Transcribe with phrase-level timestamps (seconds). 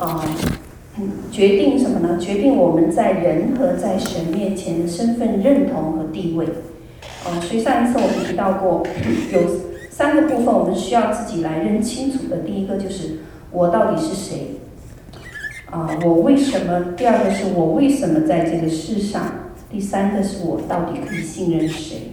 [0.00, 0.24] 啊，
[0.98, 2.18] 嗯，决定什么呢？
[2.18, 6.46] 决定我们在人和在神面前的身份认同和地位。
[7.24, 8.82] 啊，所以上一次我们提到过，
[9.30, 9.40] 有
[9.90, 12.38] 三个部分我们需要自己来认清楚的。
[12.38, 13.18] 第一个就是
[13.52, 14.56] 我到底是谁？
[15.70, 16.94] 啊，我为什么？
[16.96, 19.22] 第二个是我为什么在这个世上？
[19.70, 22.12] 第三个是我到底可以信任谁？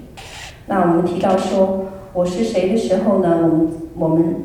[0.67, 3.39] 那我们提到说我是谁的时候呢？
[3.41, 4.35] 我们我们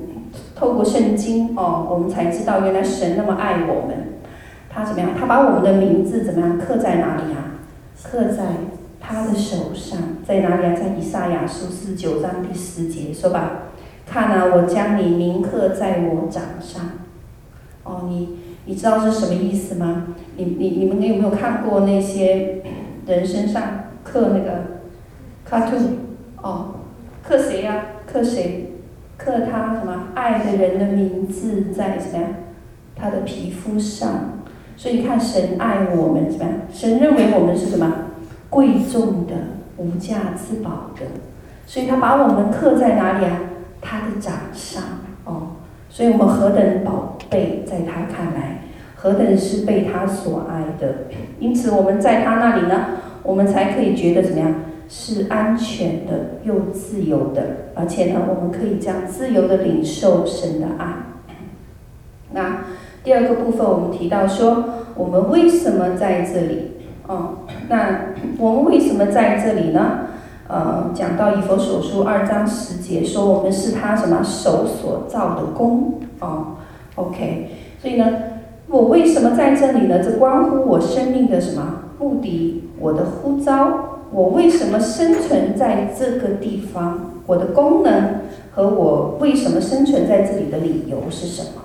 [0.62, 3.96] 透过圣经哦，我们才知道原来神那么爱我们，
[4.70, 5.10] 他怎么样？
[5.18, 7.58] 他把我们的名字怎么样刻在哪里啊？
[8.00, 8.44] 刻在
[9.00, 10.72] 他的手上，在哪里啊？
[10.72, 13.62] 在以赛亚书四九章第十节说吧，
[14.06, 16.90] 看啊，我将你铭刻在我掌上。
[17.82, 20.14] 哦，你你知道是什么意思吗？
[20.36, 22.62] 你你你们有没有看过那些
[23.04, 23.62] 人身上
[24.04, 24.78] 刻那个
[25.44, 25.88] cartoon？
[26.40, 26.76] 哦，
[27.20, 27.86] 刻谁呀？
[28.06, 28.68] 刻谁？
[29.22, 32.34] 刻他什么爱的人的名字在什么样？
[32.96, 34.42] 他的皮肤上。
[34.76, 36.54] 所以看，神爱我们怎么样？
[36.72, 37.92] 神认为我们是什么？
[38.50, 39.34] 贵重的、
[39.76, 41.02] 无价之宝的。
[41.66, 43.38] 所以他把我们刻在哪里啊？
[43.80, 44.82] 他的掌上。
[45.24, 45.52] 哦，
[45.88, 48.62] 所以我们何等宝贝，在他看来，
[48.96, 51.04] 何等是被他所爱的。
[51.38, 52.86] 因此我们在他那里呢，
[53.22, 54.52] 我们才可以觉得怎么样？
[54.94, 56.12] 是安全的，
[56.44, 57.42] 又自由的，
[57.74, 60.86] 而且呢，我们可以这样自由的领受神的爱。
[62.32, 62.64] 那
[63.02, 66.72] 第二个部分，我们提到说，我们为什么在这里？
[67.06, 67.38] 哦，
[67.70, 70.08] 那我们为什么在这里呢？
[70.46, 76.00] 呃，讲到以佛所书二章十节，说我们是他什么手所造的工？
[76.20, 76.56] 哦
[76.96, 77.48] ，OK，
[77.80, 78.06] 所以呢，
[78.68, 80.00] 我为什么在这里呢？
[80.04, 82.64] 这关乎我生命的什么目的？
[82.78, 83.88] 我的呼召。
[84.12, 87.12] 我为什么生存在这个地方？
[87.24, 91.62] 我的功能和我为什么生存在这里的理由是什么？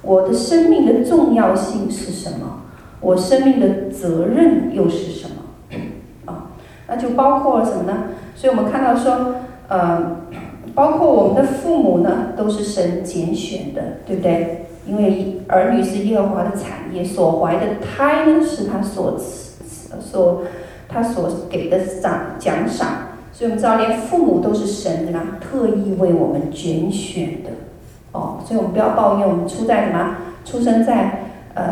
[0.00, 2.62] 我的生命的重要性是什么？
[3.00, 5.76] 我生命的责任又是什么？
[6.24, 6.46] 啊，
[6.88, 8.04] 那就包括什么呢？
[8.34, 9.34] 所以我们看到说，
[9.68, 10.16] 呃，
[10.74, 14.66] 包括我们的父母呢，都是神拣选的，对不对？
[14.86, 19.18] 因为儿女是耶和华的产业，所怀的胎呢，是他所
[20.00, 20.42] 所。
[20.94, 22.88] 他所给的赏奖赏，
[23.32, 27.50] 所以我们知道，连父母都是神的特意为我们拣选的，
[28.12, 31.24] 哦，所以我们不要抱怨我们出在什么，出生在
[31.54, 31.64] 呃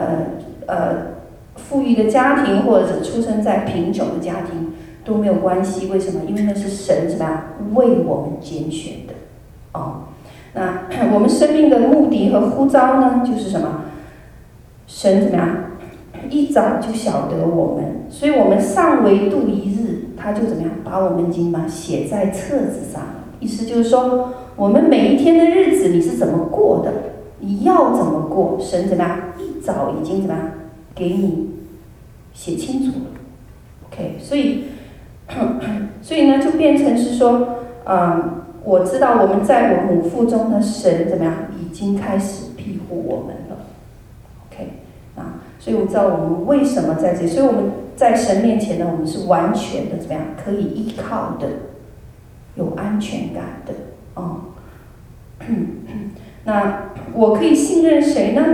[0.67, 0.97] 呃
[1.55, 4.73] 富裕的家庭，或者是出生在贫穷的家庭
[5.05, 5.87] 都没有关系。
[5.87, 6.23] 为什么？
[6.27, 7.45] 因为那是神什么样
[7.75, 9.15] 为我们拣选的，
[9.73, 10.03] 哦，
[10.55, 10.83] 那
[11.15, 13.85] 我们生命的目的和呼召呢，就是什么？
[14.89, 15.49] 神怎么样？
[16.33, 23.03] 一早就晓得我们，所以我们尚未度一日，他就怎么样把我们已经嘛写在册子上。
[23.39, 26.93] 意思就是说，我们每一天的日子你是怎么过的，
[27.41, 30.51] 你要怎么过，神怎么样一早已经怎么样
[30.95, 31.51] 给你
[32.33, 33.07] 写清楚了。
[33.91, 34.65] OK，所以
[36.01, 37.49] 所以呢就变成是说，
[37.85, 43.37] 嗯，我知道我们在我母腹中的神怎么样已经开始庇护我们。
[45.63, 51.47] 所以我知道我们为什么在这，所以我们在神面前呢，我们是完全的怎么样可以依靠的，
[52.57, 53.73] 有安全感的
[54.15, 54.41] 哦。
[56.43, 58.45] 那我可以信任谁呢？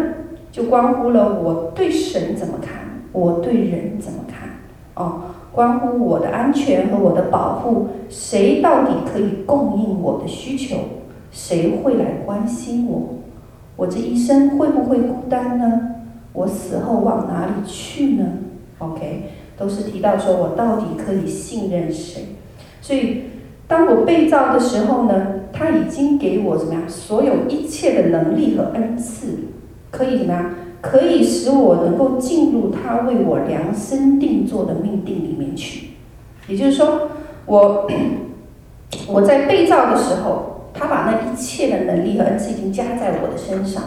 [0.52, 2.72] 就关乎了我对神怎么看，
[3.12, 4.50] 我对人怎么看
[4.94, 10.76] 哦，关乎我的安全和我的保护，谁到底可以供应我的需求？
[11.30, 13.14] 谁会来关心我？
[13.76, 15.94] 我这一生会不会孤单呢？
[16.38, 18.24] 我死后往哪里去呢
[18.78, 19.24] ？OK，
[19.56, 22.36] 都是提到说我到底可以信任谁？
[22.80, 23.24] 所以
[23.66, 26.88] 当我被造的时候呢，他已经给我怎么样？
[26.88, 29.48] 所有一切的能力和恩赐，
[29.90, 30.54] 可以怎么样？
[30.80, 35.88] 可以使我能够进入他为我量身定做的命定里面去。
[36.46, 37.08] 也就是说，
[37.46, 37.84] 我
[39.10, 43.82] 我在被造的时候，他把那一切的能力和恩赐已经加在我的身上。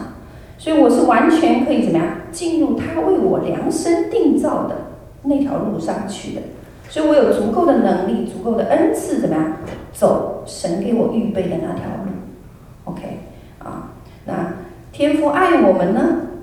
[0.58, 4.76] 所以我是完全可以怎么样进入他为我量身定造的
[5.24, 6.42] 那条路上去的，
[6.88, 9.56] 所以我有足够的能力、足够的恩赐，怎么样
[9.92, 12.10] 走神给我预备的那条路
[12.84, 13.02] ？OK
[13.60, 13.92] 啊，
[14.26, 14.54] 那
[14.90, 16.00] 天父爱我们呢，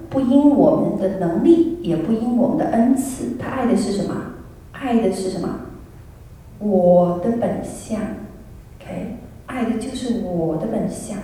[0.10, 4.16] 不因我们的能力，也不因我们的恩赐，他爱的是什么？
[4.72, 5.60] 爱的是什么？
[6.60, 8.00] 我的本相
[8.80, 11.18] ，OK，爱的就是我的本相。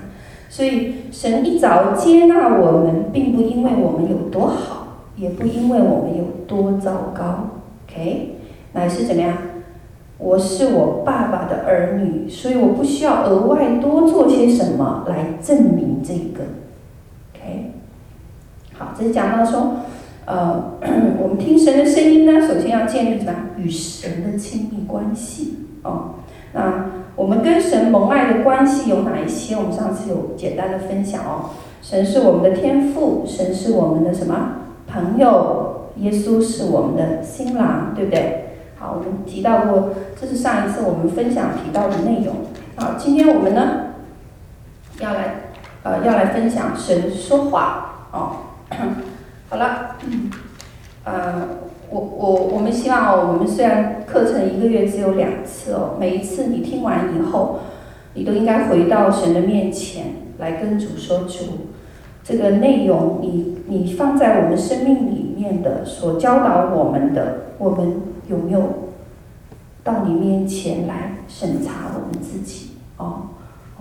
[0.56, 4.88] 所以神一早接纳我们，并不因为我们有多好，
[5.18, 7.48] 也不因为我们有多糟糕
[7.86, 8.38] ，OK，
[8.72, 9.34] 乃是怎么样？
[10.18, 16.46] 我是我爸爸的儿女，所以我不需要额外多做些什么来证明这个
[17.34, 17.74] ，OK。
[18.76, 19.80] 好，这是讲到说，
[20.24, 20.72] 呃，
[21.22, 23.34] 我们听神的声音呢，首先要建立什么？
[23.58, 26.12] 与神的亲密关系哦。
[26.54, 29.56] 那我们跟神蒙爱的关系有哪一些？
[29.56, 31.52] 我们上次有简单的分享哦。
[31.82, 34.36] 神是我们的天父，神是我们的什么
[34.88, 35.92] 朋友？
[35.98, 38.58] 耶稣是我们的新郎，对不对？
[38.78, 42.36] 好，我们提到过，这是上一次我们分享提到的内容。
[42.76, 43.94] 好，今天我们呢，
[45.00, 45.36] 要来，
[45.84, 48.36] 呃，要来分享神说话哦。
[49.48, 49.96] 好了，
[51.06, 51.48] 呃，
[51.90, 57.60] 我我我们希望，我们虽然课程一个月只有两次哦，每一次你听完以后，
[58.14, 60.08] 你都应该回到神的面前
[60.40, 61.70] 来跟主说主，
[62.24, 68.62] 这个内容你你放在我们生命里面的所教导我们的，我们有没有
[69.84, 72.72] 到你面前来审查我们自己？
[72.98, 73.28] 哦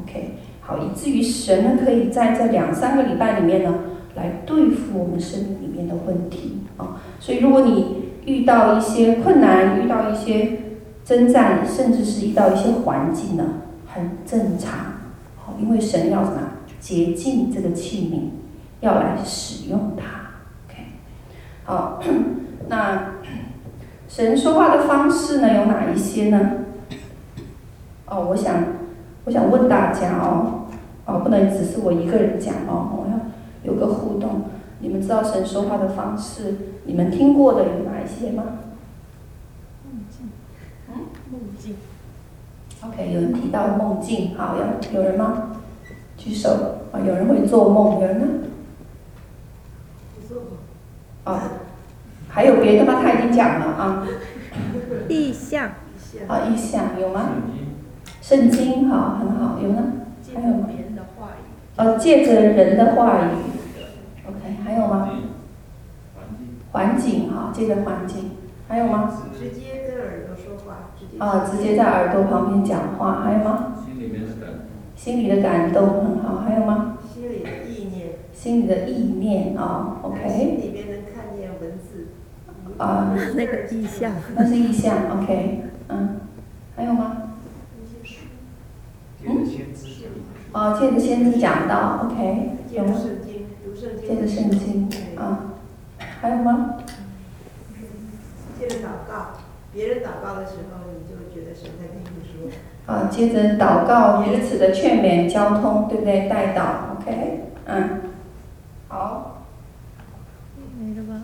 [0.00, 3.74] ，OK，好，以至于神呢可以在这两三个礼拜里面呢。
[4.14, 10.60] 来对付我们生命里面的问题啊，所以如果你遇到一些困难，遇到一些
[11.04, 13.44] 征战，甚至是遇到一些环境呢，
[13.86, 14.72] 很正常，
[15.36, 16.38] 好，因为神要什么？
[16.80, 20.04] 洁净这个器皿，要来使用它。
[20.68, 20.84] OK，
[21.64, 21.98] 好，
[22.68, 23.14] 那
[24.06, 26.50] 神说话的方式呢，有哪一些呢？
[28.06, 28.54] 哦，我想，
[29.24, 30.66] 我想问大家哦，
[31.06, 33.03] 哦，不能只是我一个人讲哦，
[33.64, 34.42] 有个互动，
[34.78, 38.44] 你们知道神说话的方式，你们听过的有哪一些吗？
[39.84, 40.28] 梦境，
[40.88, 40.94] 嗯，
[41.32, 41.76] 梦境。
[42.82, 45.52] OK，有人提到梦境，好，有有人吗？
[46.18, 46.50] 举手
[46.92, 48.26] 啊，有人会做梦，有人呢？
[50.28, 50.48] 做梦。
[51.24, 51.40] 哦，
[52.28, 53.00] 还有别的吗？
[53.02, 54.06] 他已经讲了啊。
[55.08, 55.70] 意象。
[56.28, 57.30] 啊，意象有吗？
[58.20, 59.82] 圣经，好，很好，有呢？
[60.34, 60.68] 还有吗？
[61.76, 63.53] 哦，借着人的话语。
[64.64, 65.10] 还有吗？
[66.72, 68.30] 环境哈，这个环境，
[68.66, 69.12] 还有吗？
[69.38, 71.18] 直接跟耳朵说话，直接。
[71.18, 73.74] 啊，直接在耳朵旁边讲话，还有吗？
[73.84, 74.60] 心里面的感动。
[74.96, 76.96] 心里的感动很好，还有吗？
[77.12, 78.12] 心里的意念。
[78.32, 80.28] 心里的意念啊，OK。
[80.28, 82.08] 心里面能看见文字。
[82.78, 84.12] 啊，那个意象。
[84.34, 86.20] 那是意象，OK，嗯，
[86.74, 87.18] 还有吗？
[89.26, 89.46] 嗯。
[90.52, 92.94] 哦，借着先知讲到，OK，有吗？
[94.00, 95.54] 借着圣经啊，
[96.20, 96.76] 还有吗？
[98.58, 99.38] 借着祷告，
[99.72, 102.50] 别人祷告的时候，你就觉得神在跟你说。
[102.86, 106.28] 啊，接着祷告，彼此的劝勉、交通，对不对？
[106.28, 108.00] 带祷，OK，嗯，
[108.88, 109.42] 好。
[110.78, 111.22] 没了吧？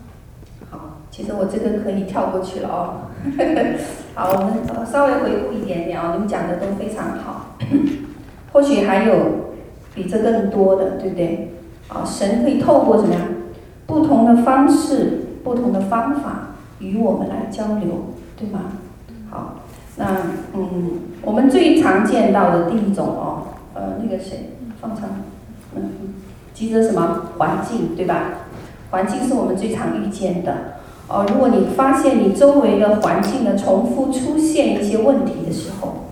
[0.71, 3.11] 好，其实我这个可以跳过去了哦。
[4.15, 7.57] 好，我们稍微回顾一点点哦，你们讲的都非常好。
[8.53, 9.55] 或许还有
[9.95, 11.55] 比这更多的，对不对？
[11.93, 13.23] 啊，神可以透过什么样
[13.87, 18.61] 不同的方式、不同的方法与我们来交流，对吗？
[19.29, 19.57] 好，
[19.97, 20.07] 那
[20.55, 23.43] 嗯，我们最常见到的第一种哦，
[23.75, 24.51] 呃，那个谁
[24.81, 25.09] 放长，
[25.75, 25.91] 嗯，
[26.55, 28.23] 急着什么环境，对吧？
[28.93, 30.55] 环境是我们最常遇见的
[31.09, 31.27] 哦。
[31.29, 36.07] 如果你发现你周围的环境呢，重复出现一些问题的时候，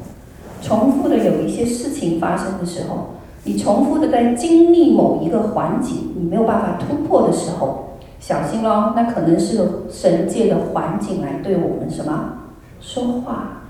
[0.60, 3.14] 重复的有一些事情发生的时候。
[3.48, 12.40] 你重复的在经历某一个环境，你没有办法突破的时候，小心喽，那可能是神界的环境来对我们什么
[12.78, 13.62] 说话。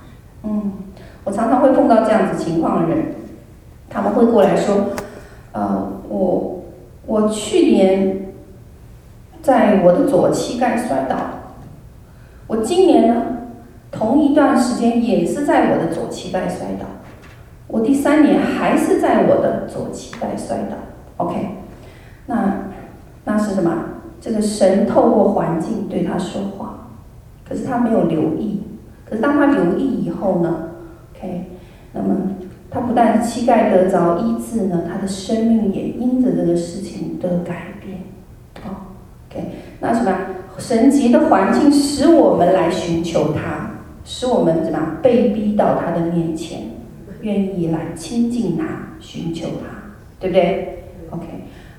[0.43, 0.73] 嗯，
[1.23, 3.15] 我常常会碰到这样子情况的人，
[3.89, 4.87] 他们会过来说，
[5.53, 6.59] 呃，我
[7.07, 8.33] 我去年
[9.41, 11.17] 在我的左膝盖摔倒，
[12.49, 13.23] 我今年呢，
[13.93, 16.87] 同一段时间也是在我的左膝盖摔倒。
[17.69, 20.77] 我第三年还是在我的左膝盖摔倒
[21.19, 21.51] ，OK，
[22.27, 22.55] 那
[23.25, 23.71] 那是什么？
[24.21, 26.89] 这个神透过环境对他说话，
[27.49, 28.63] 可是他没有留意。
[29.05, 30.71] 可是当他留意以后呢
[31.15, 31.51] ，OK，
[31.93, 32.17] 那么
[32.71, 37.99] 他不但膝盖得着医治呢，他的生命也因着这个事情得改变。
[38.67, 38.97] 哦
[39.31, 39.45] ，OK，
[39.81, 40.13] 那什么？
[40.59, 43.71] 神级的环境使我们来寻求他，
[44.05, 46.63] 使我们怎么被逼到他的面前。
[47.21, 48.65] 愿意来亲近他，
[49.01, 51.27] 寻求他，对不对？OK，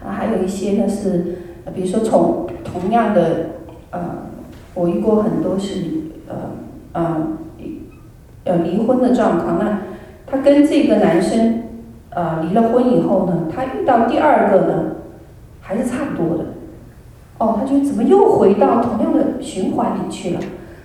[0.04, 1.38] 啊，还有一些呢是，
[1.74, 3.52] 比如说从同样的，
[3.92, 4.28] 呃，
[4.74, 5.84] 我遇过很多是，
[6.28, 6.36] 呃，
[6.94, 7.28] 呃，
[8.44, 9.58] 呃，离婚的状况。
[9.60, 9.82] 那
[10.26, 11.64] 他跟这个男生，
[12.10, 14.96] 呃，离了婚以后呢，他遇到第二个呢，
[15.62, 16.46] 还是差不多的。
[17.38, 20.40] 哦，他就怎么又回到同样的循环里去了？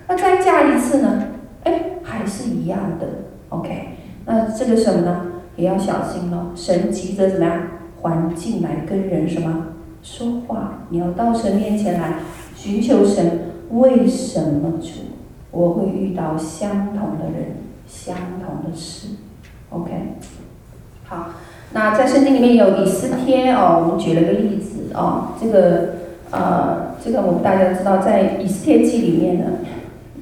[0.07, 1.23] 那再嫁一次呢？
[1.63, 3.07] 哎，还是一样的。
[3.49, 3.89] OK。
[4.25, 5.21] 那这个什么呢？
[5.55, 6.51] 也要小心了。
[6.55, 7.61] 神急着怎么样？
[8.01, 9.67] 环境来跟人什么
[10.03, 12.19] 说话，你要到神面前来
[12.55, 13.39] 寻求神。
[13.71, 14.89] 为什么主
[15.49, 17.55] 我会遇到相同的人、
[17.87, 18.15] 相
[18.45, 19.07] 同的事
[19.71, 19.91] ？OK，
[21.05, 21.29] 好，
[21.73, 25.95] 那在圣经里面有以斯帖哦，我们举了个例子哦，这个
[26.29, 29.45] 呃，这个我们大家知道，在以斯帖记里面呢，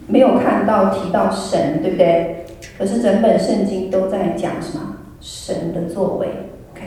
[0.07, 2.42] 没有看到提到神，对不对？
[2.77, 4.95] 可是整本圣经都在讲什么？
[5.19, 6.27] 神的作为。
[6.73, 6.83] OK，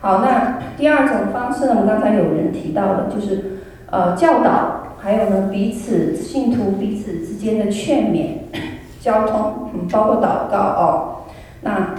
[0.00, 3.58] 好，那第二种方式呢，我们刚才有人提到了，就是
[3.90, 4.78] 呃教导。
[5.04, 8.34] 还有呢，彼此信徒彼此之间的劝勉、
[9.02, 11.16] 交通，嗯，包括祷告哦。
[11.62, 11.96] 那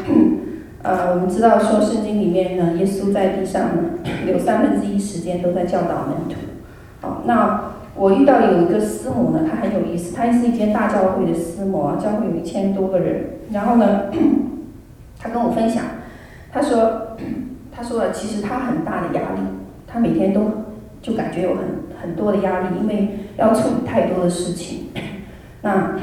[0.84, 3.84] 呃，我们知道说圣经里面呢，耶稣在地上呢，
[4.26, 6.36] 有三分之一时间都在教导门徒。
[7.06, 13.26] 哦，那我遇到有一个师母呢，她很有意思，她是一间大教会的师母啊，教会有一千多个人。
[13.52, 14.06] 然后呢，
[15.20, 15.84] 她跟我分享，
[16.52, 17.18] 她说，
[17.72, 19.42] 她说其实她很大的压力，
[19.88, 20.42] 她每天都
[21.02, 21.84] 就感觉有很。
[22.04, 24.88] 很多的压力，因为要处理太多的事情。
[25.64, 25.98] 那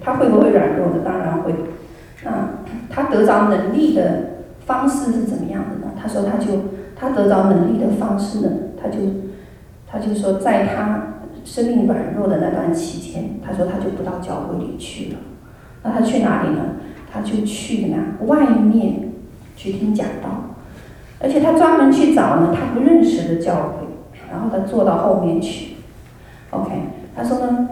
[0.00, 0.94] 他会不会软弱呢？
[1.04, 1.54] 当然会。
[2.24, 2.48] 那
[2.90, 4.30] 他得着能力的
[4.66, 5.92] 方式是怎么样的呢？
[5.96, 6.46] 他说，他就
[6.96, 8.50] 他得着能力的方式呢，
[8.82, 8.98] 他就
[9.86, 11.02] 他就说，在他
[11.44, 15.18] 生命软弱的那段期间，他说他就不到教会里去了。
[15.82, 16.76] 那他去哪里呢？
[17.12, 17.96] 他就去哪
[18.26, 19.12] 外面
[19.56, 20.56] 去听讲道，
[21.20, 23.84] 而且他专门去找呢他不认识的教会。
[24.30, 25.74] 然后他坐到后面去
[26.50, 26.72] ，OK，
[27.14, 27.68] 他说呢，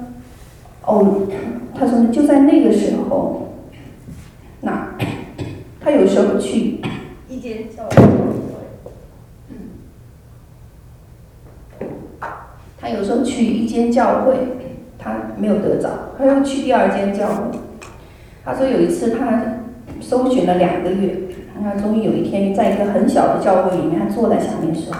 [0.86, 1.26] 哦，
[1.74, 3.54] 他说呢，就在那个时候，
[4.60, 4.94] 那
[5.80, 6.80] 他有时候去
[7.28, 7.96] 一间教会，
[9.48, 9.56] 嗯，
[13.22, 14.34] 去一间教会，
[14.98, 15.88] 他没有得着，
[16.18, 17.58] 他又去第二间教会。
[18.44, 19.42] 他说有一次他
[20.00, 21.16] 搜寻了两个月，
[21.62, 24.98] 他终于有一天在一个很小的教会里面，他坐在下面的时候。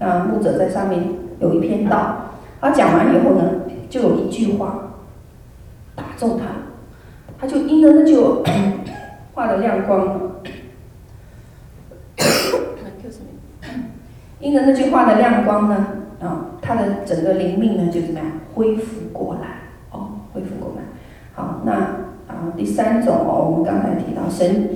[0.00, 0.98] 啊，牧者在上面
[1.40, 3.42] 有一篇道，他讲完以后呢，
[3.90, 4.92] 就有一句话
[5.94, 6.46] 打中他，
[7.38, 8.16] 他就因着那句
[9.34, 10.18] 话 的亮光，
[14.40, 15.86] 因着那句话的亮光呢，
[16.22, 19.40] 啊，他的整个灵命呢就怎么样恢复过来，
[19.90, 20.82] 哦，恢复过来。
[21.34, 21.72] 好，那
[22.28, 24.68] 啊第三种哦，我们刚才提到神，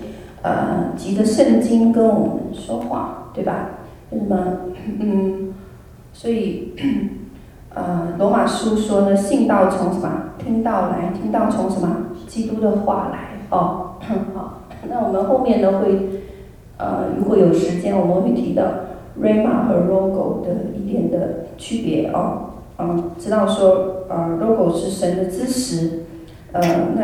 [0.42, 3.68] 呃，急着圣经跟我们说话，对吧？
[4.10, 4.44] 那么？
[4.98, 5.54] 嗯，
[6.12, 6.72] 所以，
[7.72, 10.10] 呃，罗马书说呢，信道从什么？
[10.36, 12.06] 听道来，听道从什么？
[12.26, 13.38] 基督的话来。
[13.50, 13.92] 哦，
[14.34, 16.08] 好，那我们后面呢会，
[16.76, 18.64] 呃，如果有时间，我们会提到
[19.21, 22.50] Rhema 和 Logo 的一点的区别哦。
[22.78, 26.04] 嗯，知道说，呃，Logo 是神的知识，
[26.52, 26.61] 呃，
[26.97, 27.02] 那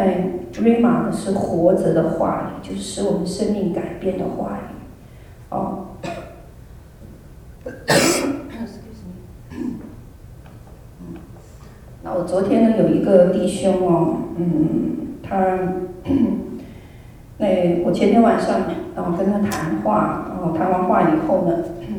[0.61, 4.75] Rhema 呢是活着的话语，就是使我们生命改变的话语。
[5.51, 5.87] 哦。
[12.03, 15.59] 那我昨天呢有一个弟兄哦，嗯，他，
[17.39, 18.63] 那我前天晚上
[18.97, 21.59] 然后跟他谈话，然后谈完话以后呢，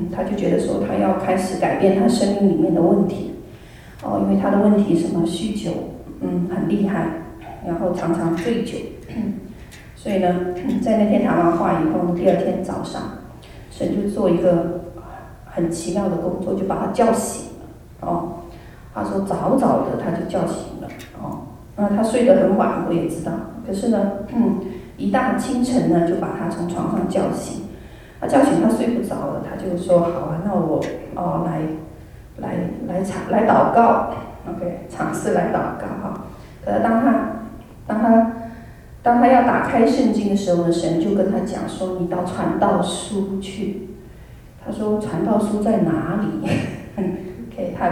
[0.10, 3.36] 他就觉得说他要开始改变他生命里面的问题，
[4.04, 5.72] 哦，因为他的问题什么酗酒，
[6.22, 7.08] 嗯，很厉害，
[7.66, 8.78] 然后常常醉酒，
[9.96, 13.02] 所以呢， 在那天谈完话以后，第二天早上，
[13.70, 14.80] 神就做一个。
[15.54, 18.08] 很奇妙的工作，就把他叫醒了。
[18.08, 18.36] 哦，
[18.94, 20.88] 他说早早的他就叫醒了。
[21.22, 21.40] 哦，
[21.76, 23.34] 那他睡得很晚，我也知道。
[23.68, 24.62] 可是呢，嗯，
[24.96, 27.61] 一大清晨呢，就把他从床上叫醒。
[28.22, 30.80] 他叫醒他睡不着了，他就说：“好啊，那我
[31.16, 31.64] 哦来
[32.38, 32.56] 来
[32.88, 34.14] 来尝来祷告
[34.48, 36.26] ，OK，尝试来祷告哈。”
[36.64, 37.42] 可是当他
[37.88, 38.34] 当他
[39.02, 43.88] 当他要打开圣经的时候呢，神就跟他讲说：“你到传道书去。”
[44.64, 46.48] 他说：“传道书在哪里
[46.96, 47.90] ？”OK，他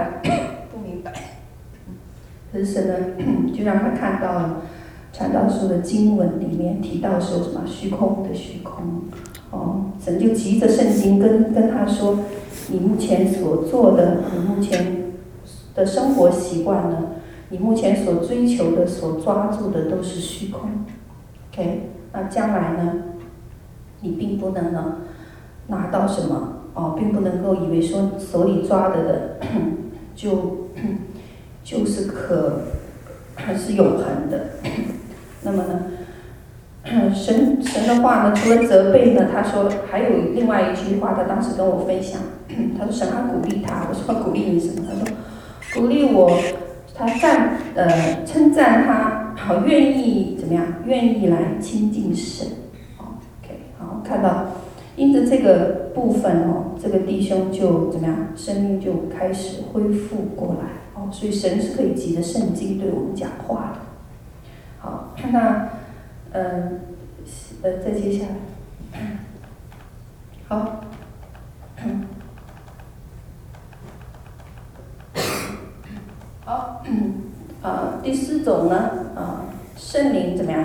[0.72, 1.12] 不明白。
[2.54, 2.94] 可是神呢，
[3.52, 4.62] 就让他看到了
[5.12, 9.06] 传道书的经文里面提到说什么虚空的虚空。
[9.52, 12.20] 哦，神就急着圣经跟跟他说
[12.72, 15.14] ：“你目前所做的，你目前
[15.74, 17.12] 的生活习惯呢？
[17.50, 20.70] 你目前所追求的、所抓住的都是虚空。
[21.52, 22.94] OK，那将来呢？
[24.02, 24.98] 你并不能呢
[25.68, 29.40] 拿到什么。”哦，并不能够以为说手里抓着的
[30.16, 30.68] 就
[31.66, 32.62] 就是可
[33.36, 34.52] 还是永恒的。
[35.42, 35.82] 那么呢，
[37.14, 42.22] 神神的话呢，除了责备呢，他说还有另外一句话，他当时跟我分享，
[42.78, 44.88] 他说神他鼓励他，我说鼓励你什么？
[44.90, 46.40] 他说鼓励我，
[46.96, 50.66] 他赞呃称赞他，好愿意怎么样？
[50.86, 52.48] 愿意来亲近神。
[52.98, 54.48] OK，好，看到
[54.96, 55.90] 因着这个。
[55.90, 61.10] 部分哦，这个弟兄就怎么样，生命就开始恢复过来哦。
[61.12, 63.80] 所以神是可以急着圣经对我们讲话的。
[64.78, 65.68] 好，那
[66.32, 66.80] 嗯
[67.62, 68.30] 呃，再接下来，
[70.48, 70.82] 好，
[76.46, 76.82] 好，
[77.62, 78.76] 啊，第四种呢，
[79.16, 79.46] 啊，
[79.76, 80.64] 圣灵怎么样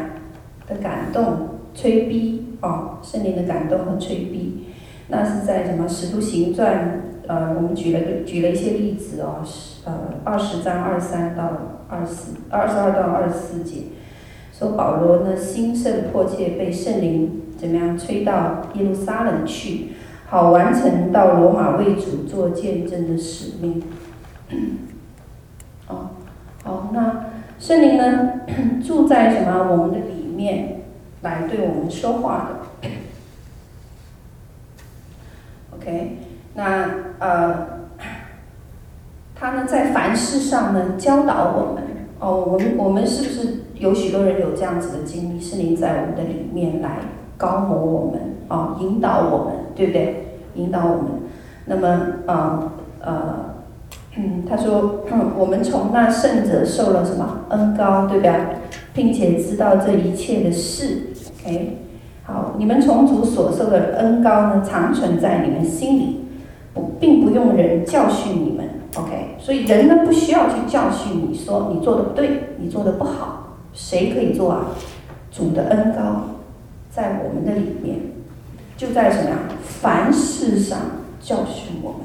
[0.67, 4.67] 的感动、催逼哦，圣灵的感动和催逼，
[5.09, 9.43] 那是在什么《使徒行传》呃，我们举了个举了一些例子哦，
[9.85, 9.93] 呃，
[10.25, 11.51] 二十章二十三到
[11.89, 13.85] 二十四，二十二到二十四节。
[14.57, 19.95] 说保罗呢，心甚迫切被圣灵怎么样催到耶路撒冷去，
[20.29, 23.83] 好完成到罗马为主做见证的使命。
[25.89, 26.11] 哦，
[26.63, 27.25] 好，那
[27.59, 28.31] 圣灵呢
[28.87, 30.83] 住在什么我们的里面，
[31.23, 32.51] 来对我们说话
[32.83, 32.89] 的。
[35.77, 36.19] OK，
[36.55, 37.67] 那呃，
[39.35, 41.83] 他呢在凡事上呢教导我们。
[42.21, 43.65] 哦，我们我们是不是？
[43.85, 47.01] 有许多人有这样子的经历，圣灵在我们的里面来
[47.37, 50.39] 膏抹我们，啊，引导我们，对不对？
[50.55, 51.05] 引导我们。
[51.67, 51.89] 那么，
[52.25, 53.57] 啊，呃，
[54.17, 58.35] 嗯，他说，嗯，我们从那圣者受了什么恩膏，对吧？
[58.95, 61.09] 并且知道这一切的事。
[61.45, 61.77] OK，
[62.23, 66.21] 好，你们从主所受的恩膏呢，常存在你们心里，
[66.73, 68.67] 不，并不用人教训你们。
[68.97, 73.43] OK，所以人呢不需要去教训你说你做的不对，你做的不好。
[73.75, 74.69] 谁可以做啊？
[75.31, 76.37] 主的恩高
[76.91, 77.99] 在我们的里面，
[78.77, 79.37] 就在什么呀？
[79.63, 80.79] 凡事上
[81.21, 82.01] 教训我们。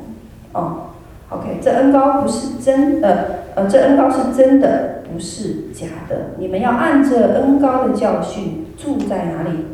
[0.54, 0.88] 哦
[1.30, 6.32] ，OK，这恩高不是真的，呃，这恩高是真的，不是假的。
[6.40, 9.66] 你们要按着恩高的教训住在哪里？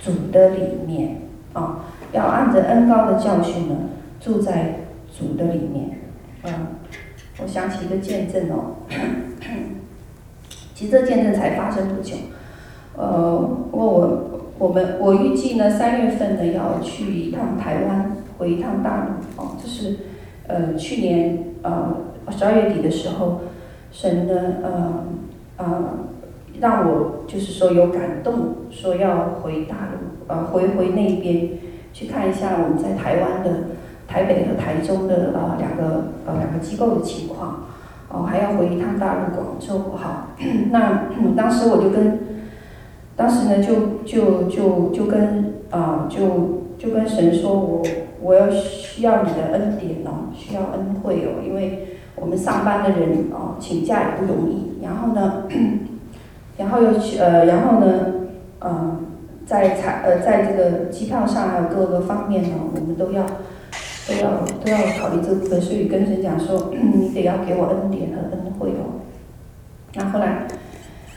[0.00, 1.22] 主的里面
[1.52, 1.76] 啊、哦，
[2.12, 3.76] 要按着恩高的教训呢，
[4.20, 4.80] 住在
[5.16, 5.98] 主的里面。
[6.44, 6.52] 嗯，
[7.42, 8.76] 我想起一个见证哦。
[10.88, 12.16] 这见证才发生不久，
[12.96, 13.32] 呃，
[13.72, 19.96] 我我我们我预计呢三月份呢要去一趟台湾，回一趟大陆哦，这是
[20.46, 21.96] 呃去年呃
[22.30, 23.40] 十二月底的时候，
[23.90, 25.04] 神呢呃
[25.56, 25.84] 呃
[26.60, 28.34] 让我就是说有感动，
[28.70, 31.50] 说要回大陆呃回回那边
[31.92, 33.50] 去看一下我们在台湾的
[34.06, 37.64] 台北和台中的呃两个呃两个机构的情况。
[38.14, 40.28] 哦，还要回一趟大陆广州，好，
[40.70, 42.20] 那、当时我就跟，
[43.16, 47.82] 当时呢就就就就跟啊、就就跟神说我
[48.20, 55.44] 我要需要你的恩典哦，需要恩惠哦，因为我们上班的人哦请假也不容易，然后呢，
[56.56, 57.86] 然后又去呃然后呢，
[58.60, 58.98] 呃
[59.44, 63.26] 在财呃在这个机票上还有各个方面呢，我们都要。
[64.06, 69.00] 都要都要考虑这部分，所以跟神讲说， 你得要给我恩典和恩惠哦。
[69.94, 70.46] 那后来，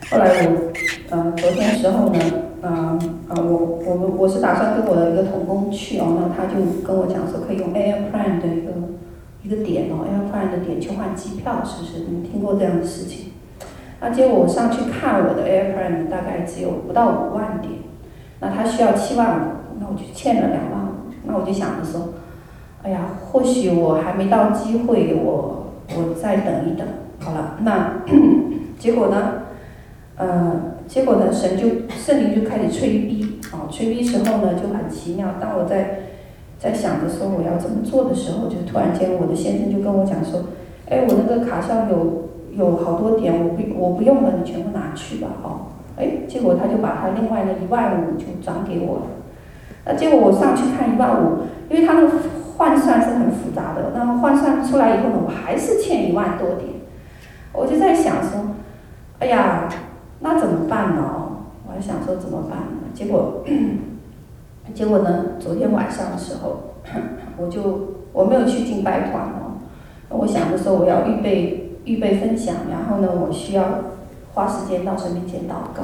[0.09, 0.71] 后来我，
[1.09, 2.19] 呃，昨天时候呢，
[2.61, 8.71] 呃，呃，我我们我是打算跟我的一个同工去哦，那他就跟我讲说可以用 Airplan 的一个
[9.43, 12.05] 一个点哦，Airplan 的点去换机票，是不是？
[12.09, 13.31] 你听过这样的事情？
[13.99, 17.73] 那结果我上去看我的 Airplan 大概只有不到五万点，
[18.39, 22.13] 那他需要七万五，那我就欠了两万五，那我就想着说。
[22.87, 26.87] 哎呀，或许我还没到机会，我我再等一等。
[27.19, 27.95] 好了，那
[28.79, 29.33] 结果呢？
[30.15, 30.53] 呃，
[30.87, 31.29] 结果呢？
[31.29, 35.27] 神就圣灵就开始催逼啊，催逼时候呢就很奇妙。
[35.37, 35.99] 当我在
[36.57, 40.45] 在想着说我要怎么做的时候，就突然间我的先生就跟我讲说
[40.89, 49.01] ：“哎，我那个卡上有有好多点，我不我不用了，你全部拿去吧。”哦，哎，结果他就把他另外的一万五就转给我了。
[49.83, 52.11] 那结果我上去看一万五，因为他那个。
[52.57, 56.69] 换算是很复杂的，那换算出来以后呢，我还是欠一万多点，
[57.53, 58.55] 我就在想说，
[59.19, 59.69] 哎呀，
[60.21, 61.03] 那怎么办呢？
[61.67, 62.89] 我还想说怎么办呢？
[62.93, 63.43] 结果，
[64.73, 66.73] 结果呢，昨天晚上的时候，
[67.37, 69.61] 我就我没有去敬拜团哦，
[70.09, 73.63] 我想着说我要预备预备分享，然后呢，我需要
[74.33, 75.83] 花时间到神面前祷告，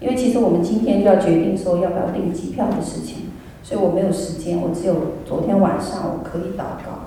[0.00, 3.31] 因为其实我们今天就要决定说要不要订机票的事情。
[3.62, 4.94] 所以我没有时间，我只有
[5.24, 7.06] 昨天晚上我可以祷告。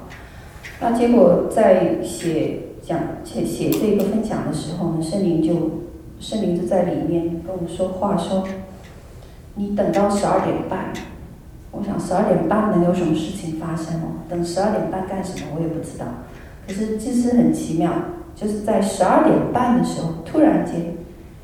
[0.79, 5.83] 那结果在写讲写写这个分享的时候呢，圣灵就
[6.19, 8.43] 圣灵就在里面跟我说话说，
[9.55, 10.93] 你等到十二点半。
[11.71, 14.23] 我想十二点半能有什么事情发生哦？
[14.29, 15.47] 等十二点半干什么？
[15.57, 16.05] 我也不知道。
[16.65, 17.91] 可是其实很奇妙，
[18.33, 20.95] 就是在十二点半的时候，突然间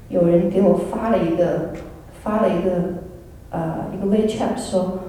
[0.07, 1.73] 有人给我发了一个
[2.23, 3.00] 发了一个。
[3.51, 4.99] 呃，一个 WeChat 说，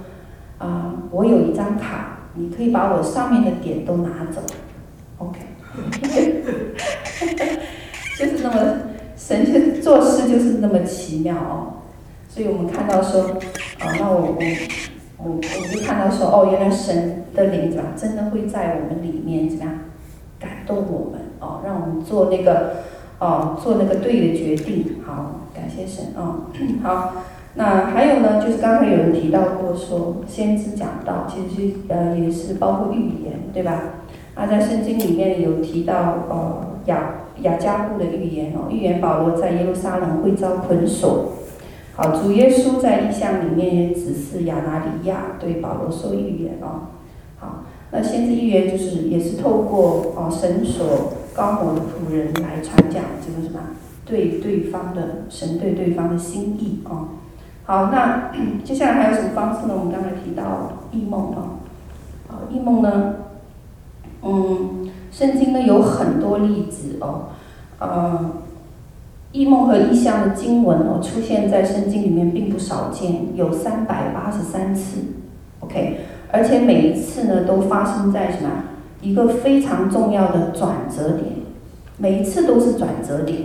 [0.58, 4.42] 啊，我有一张卡，你可以把我上面的点都拿走
[5.18, 5.38] ，OK，
[8.18, 8.76] 就是那么
[9.16, 11.86] 神就做事就是那么奇妙哦，
[12.28, 13.22] 所以我们看到说，
[13.78, 14.42] 啊，那我我
[15.18, 19.74] 我我就看到说，哦，原来神的灵怎么真的会在我们里面怎么样
[20.40, 22.78] 感动我们哦，让我们做那个
[23.20, 26.46] 哦做那个对的决定，好，感谢神哦，
[26.82, 27.14] 好。
[27.54, 33.82] 那还有呢，就是刚才有人提到过说，先知讲道其实呃也是包括预言，对吧？
[34.34, 41.32] 那在圣经里面有提到呃雅雅加布的预言哦，预言保罗在耶路撒冷会遭捆锁。
[41.94, 46.88] 好，主耶稣在异象里面也指示亚拿尼亚对保罗说预言哦。
[47.36, 53.60] 好，那先知预言就是也是透过哦神所高某的仆人来传讲这个什么
[54.06, 57.08] 对对方的神对对方的心意哦。
[57.64, 58.32] 好，那
[58.64, 59.74] 接下来还有什么方式呢？
[59.78, 61.62] 我们刚才提到异梦啊，
[62.28, 63.14] 啊，异梦呢，
[64.22, 67.28] 嗯，圣经呢有很多例子哦，
[67.78, 68.32] 呃，
[69.30, 75.00] 异梦和异象的经文哦出现在圣经里面并不少见，有三百八十三次
[75.60, 76.00] ，OK，
[76.32, 78.50] 而且每一次呢都发生在什么？
[79.00, 81.26] 一个非常重要的转折点，
[81.96, 83.40] 每一次都是转折点。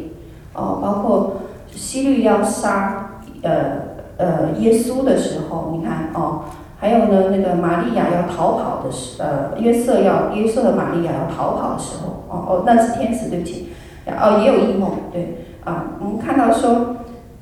[0.53, 1.37] 哦，包括
[1.71, 3.86] 西律要杀呃。
[4.17, 6.41] 呃，耶稣的时候，你看哦，
[6.79, 13.69] 还有呢，那个玛利亚要逃跑的时，呃，约瑟要约瑟和玛利亚要逃跑的时候，哦哦，那是天使，对不起，
[14.07, 16.95] 哦，也有异梦，对，啊，我们看到说，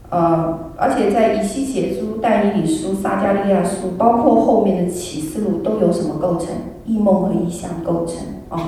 [0.10, 6.50] 呃，而且在以西结书、但以理书、撒迦利亚书，包括后面的启示录，都有什么构成？
[6.86, 8.18] 异梦和异象构成，
[8.50, 8.60] 哦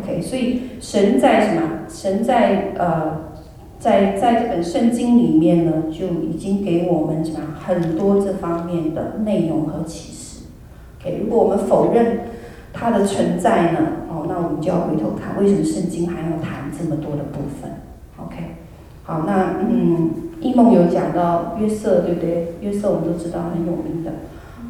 [0.00, 1.62] ，OK，所以神在什么？
[1.88, 3.23] 神在呃。
[3.84, 7.34] 在在这本圣经里面呢，就已经给我们讲
[7.66, 10.44] 很多这方面的内容和启示。
[10.98, 12.20] OK，如果我们否认
[12.72, 17.72] 它的存在呢，哦，那我们就要回头看为什么圣经还要谈这么多的部分。
[18.16, 18.36] OK，
[19.02, 22.54] 好，那嗯，一梦有讲到约瑟，对不对？
[22.62, 24.12] 约瑟我们都知道很有名的，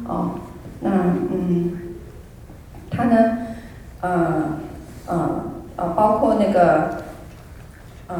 [0.09, 0.31] 哦，
[0.81, 0.91] 那
[1.31, 1.71] 嗯，
[2.91, 3.37] 他呢，
[4.01, 4.59] 呃
[5.05, 5.43] 呃
[5.77, 7.04] 呃，包括那个，
[8.09, 8.15] 嗯。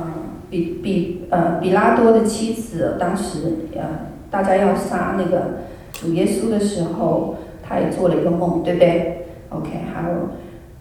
[0.47, 3.81] 比比呃比拉多的妻子，当时呃
[4.29, 10.17] 大家要杀那个主耶稣的时候，他也做了一个梦，对不对？OK，还有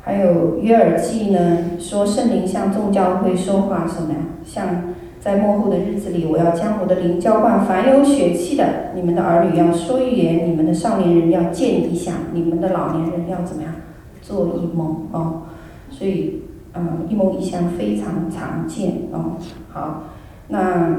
[0.02, 4.18] 还有约尔记呢，说圣灵向众教会说话什么呀？
[4.44, 13.72] 像在末后的日子里，我要将我的灵浇灌凡有血气的，你们的儿女要说预言，你们的少年人要见异象，你们的老年人要怎么样？
[14.20, 15.42] 做异梦哦，
[15.90, 16.43] 所以。
[16.74, 19.36] 嗯，一梦一象非常常见哦。
[19.70, 20.04] 好，
[20.48, 20.96] 那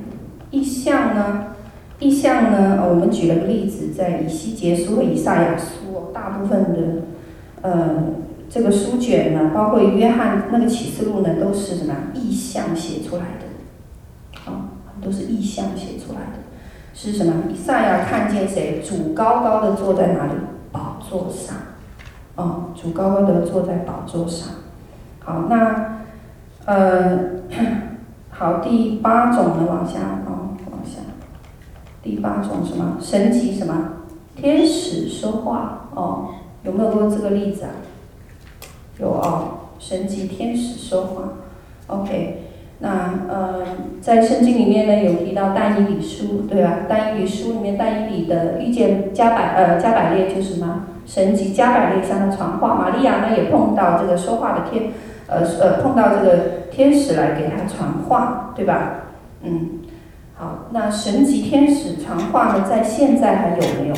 [0.50, 1.46] 意象呢？
[1.98, 2.84] 意象呢？
[2.86, 7.02] 我们举了个例子，在以西结书和以赛亚书，大部分的
[7.62, 8.04] 呃
[8.50, 14.50] 这个书卷呢，包括约翰那个启示录呢，都是什么意象写出来的？
[14.52, 14.68] 啊、
[15.00, 16.44] 都是意象写出来的。
[16.92, 17.44] 是什么？
[17.50, 18.82] 以赛亚看见谁？
[18.86, 20.32] 主高高的坐在哪里？
[20.70, 21.56] 宝座上。
[22.36, 24.48] 哦，主高高的坐在宝座上。
[25.26, 25.96] 好，那，
[26.66, 27.18] 呃，
[28.30, 31.00] 好，第八种呢，往下哦，往下，
[32.00, 32.96] 第八种什么？
[33.00, 33.74] 神级什么？
[34.36, 36.28] 天使说话哦，
[36.62, 37.70] 有没有过这个例子啊？
[39.00, 39.48] 有哦，
[39.80, 41.24] 神级天使说话。
[41.88, 42.44] OK，
[42.78, 43.66] 那呃，
[44.00, 46.82] 在圣经里面呢，有提到但以理书，对吧？
[46.88, 50.84] 但以理书里面，但以理的遇见加百呃加百列就是什么？
[51.04, 54.92] 神级加百列向他传话，玛利亚呢也碰到这个说话的天。
[55.28, 56.38] 呃呃，碰到这个
[56.70, 59.06] 天使来给他传话，对吧？
[59.42, 59.80] 嗯，
[60.34, 63.94] 好，那神级天使传话呢，在现在还有没有？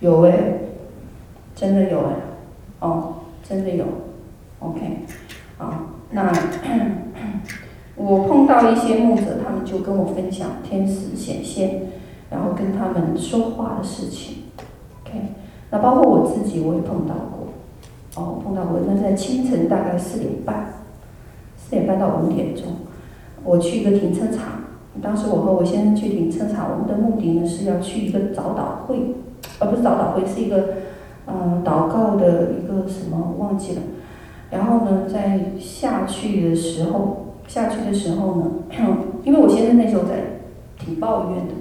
[0.00, 0.32] 有哎，
[1.54, 2.12] 真的有哎，
[2.80, 3.84] 哦，真的有
[4.58, 4.80] ，OK，
[5.58, 5.72] 好，
[6.10, 6.32] 那
[7.94, 11.82] 我碰到一些牧者，他们就跟我分享天使显现，
[12.30, 14.44] 然后跟他们说话的事情
[15.04, 15.18] ，OK，
[15.70, 17.14] 那包括我自己，我也碰到。
[18.16, 20.72] 哦，碰到过，那在清晨大概四点半，
[21.56, 22.64] 四点半到五点钟，
[23.44, 24.64] 我去一个停车场。
[25.02, 29.14] 当时我和我先生去停车场，我们的目的呢是要去一个早祷会，
[29.58, 30.68] 而不是早祷会，是一个
[31.26, 33.82] 呃祷告的一个什么忘记了。
[34.50, 38.46] 然后呢，在下去的时候，下去的时候呢，
[39.24, 40.40] 因为我先生那时候在
[40.78, 41.52] 挺抱怨的，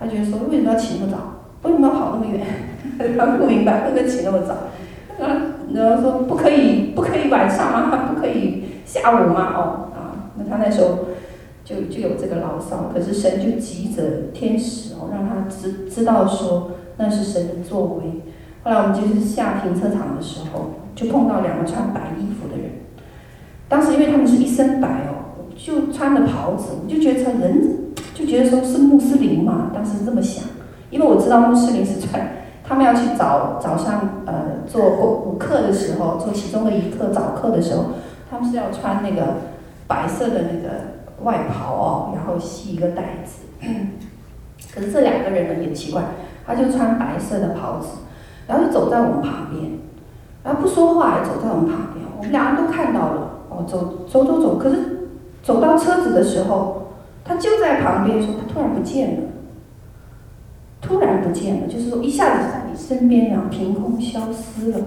[0.00, 1.18] 他觉得说为什么要起那么早，
[1.62, 2.44] 为什么要跑那么远，
[3.16, 4.56] 他不明白为什么起那么早。
[5.74, 8.10] 然后说不可以，不可以晚上吗？
[8.12, 9.54] 不可以下午吗？
[9.56, 9.60] 哦，
[9.94, 10.98] 啊，那他那时候
[11.64, 12.90] 就就有这个牢骚。
[12.92, 14.02] 可是神就急着
[14.34, 18.22] 天使哦，让他知知道说那是神的作为。
[18.64, 22.72] 后来我们就是下停车场的时候，就碰到两个穿白衣服的人。
[23.68, 30.44] 当时因为他们是一身白哦，就穿着袍子，我就觉得人就觉得说是穆斯林嘛，当时这么想，
[30.90, 32.41] 因为我知道穆斯林是穿。
[32.72, 37.84] 他们要去早早上呃做午课的时候，做其中的一课早课的时候，
[38.30, 39.34] 他们是要穿那个
[39.86, 40.70] 白色的那个
[41.22, 43.44] 外袍哦，然后系一个带子。
[44.74, 46.02] 可是这两个人呢也奇怪，
[46.46, 47.88] 他就穿白色的袍子，
[48.46, 49.72] 然后就走在我们旁边，
[50.42, 55.10] 然后不说话，走在我们旁边，我们两个都看到了哦，走走走走，可是
[55.42, 56.86] 走到车子的时候，
[57.22, 59.28] 他就在旁边，说他突然不见了。
[60.84, 64.78] 突然不见了，就是说一下子身边，呀凭空消失了。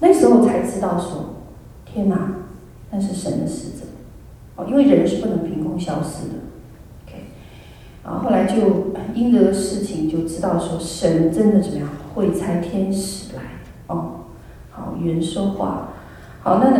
[0.00, 1.36] 那时候才知道说，
[1.84, 2.32] 天哪，
[2.90, 3.84] 那是神的使者
[4.56, 6.34] 哦，因为人是不能凭空消失的。
[7.06, 7.24] OK，
[8.04, 13.42] 然后后来就因这个事情就知道说，神真的怎么样会差天使来
[13.88, 14.12] 哦。
[14.70, 15.88] 好，原说话。
[16.42, 16.78] 好，那呢，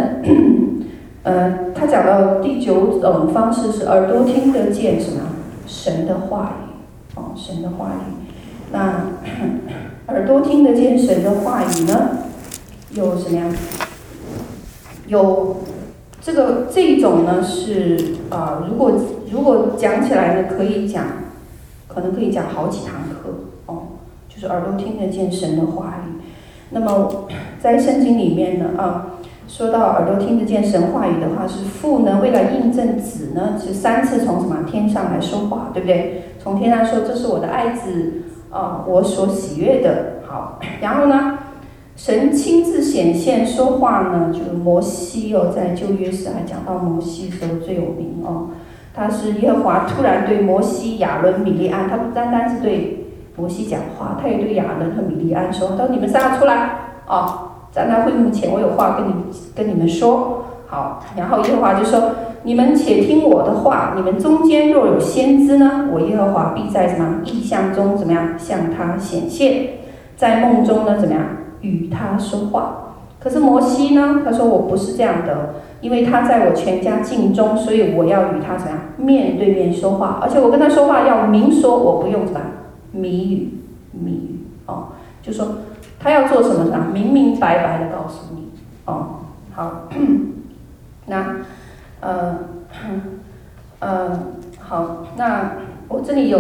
[1.25, 5.21] 呃，他讲到第九种方式是耳朵听得见什么？
[5.67, 6.71] 神的话语。
[7.17, 8.27] 哦，神的话语，
[8.73, 9.05] 那
[10.11, 12.19] 耳朵听得见神的话语呢？
[12.91, 13.53] 有什么样？
[15.07, 15.59] 有
[16.21, 18.93] 这个这种呢是啊、如果
[19.31, 21.05] 如果讲起来呢，可以讲，
[21.87, 23.31] 可能可以讲好几堂课
[23.67, 23.83] 哦。
[24.29, 26.21] 就是耳朵听得见神的话语。
[26.71, 27.27] 那么
[27.61, 29.15] 在圣经里面呢啊，
[29.47, 36.25] 说到耳朵听得见神话语的话，是父呢为了印证子呢，是三次从什么天上来说话，对不对？
[36.43, 40.21] 从天上说，这是我的爱子，呃，我所喜悦的。
[40.27, 41.39] 好， 然后呢，
[41.97, 48.49] 神亲自显现说话呢，就是摩西哦，在旧约时还讲到摩西的时候最有名哦。
[48.93, 56.71] 他是耶和华突然对摩西、亚伦、米利暗，他不单单是对摩西讲话，他也对亚伦和米利暗说：“到你们三个出来，
[57.07, 59.13] 哦，站在会幕前，我有话跟你
[59.55, 62.13] 跟你们说。”好，然后耶和华就说。
[62.43, 69.73] 你们且听我的话，你们中间若有先知呢，我耶和华必在什么异象中怎么样向他显现，
[70.17, 71.23] 在梦中呢怎么样
[71.61, 72.95] 与他说话。
[73.23, 82.41] 可是摩西呢，他说我不是这样的，因为他在我全家境中，所以我要与他怎么样面对面说话，而且我跟他说话要明说，我不用什么
[82.93, 83.51] 谜语
[83.93, 84.85] 谜语哦，
[85.21, 85.47] 就说
[85.99, 86.87] 他要做什么呢？
[86.91, 88.49] 明明白白的告诉你
[88.87, 89.17] 哦。
[89.53, 89.89] 好，
[91.11, 91.37] 那。
[92.03, 92.35] 呃，
[93.81, 94.19] 呃，
[94.59, 95.53] 好，那
[95.87, 96.39] 我这里有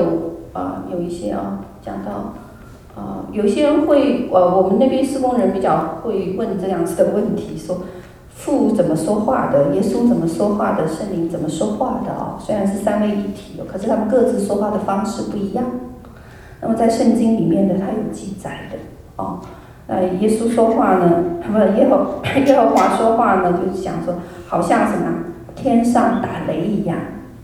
[0.54, 2.32] 啊、有一些啊，讲到
[2.96, 7.82] 啊、有些人会呃，我们那边施工人比较会问这样子的问题，说
[8.30, 12.38] 父怎么说话的，耶稣怎么说话的，圣灵怎么说话的啊？
[12.40, 15.62] 虽然是三位一体的，可是他们各自说话的方式不一样。
[16.62, 18.78] 那么在圣经里面的，它有记载的
[19.16, 19.40] 哦。
[19.90, 24.14] 呃耶稣说话呢，不耶和 耶和华说话呢，就是讲说，
[24.46, 25.06] 好像什么？
[25.56, 26.96] 天上打雷一样，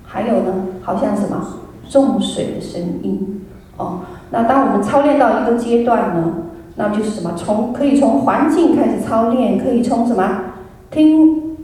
[0.06, 1.44] 还有呢，好像什么
[1.88, 3.42] 众水的声音
[3.76, 4.00] 哦。
[4.30, 6.32] 那当我们操练到一个阶段呢，
[6.76, 7.34] 那就是什么？
[7.36, 10.22] 从可以从环境开始操练，可以从什么
[10.90, 11.56] 听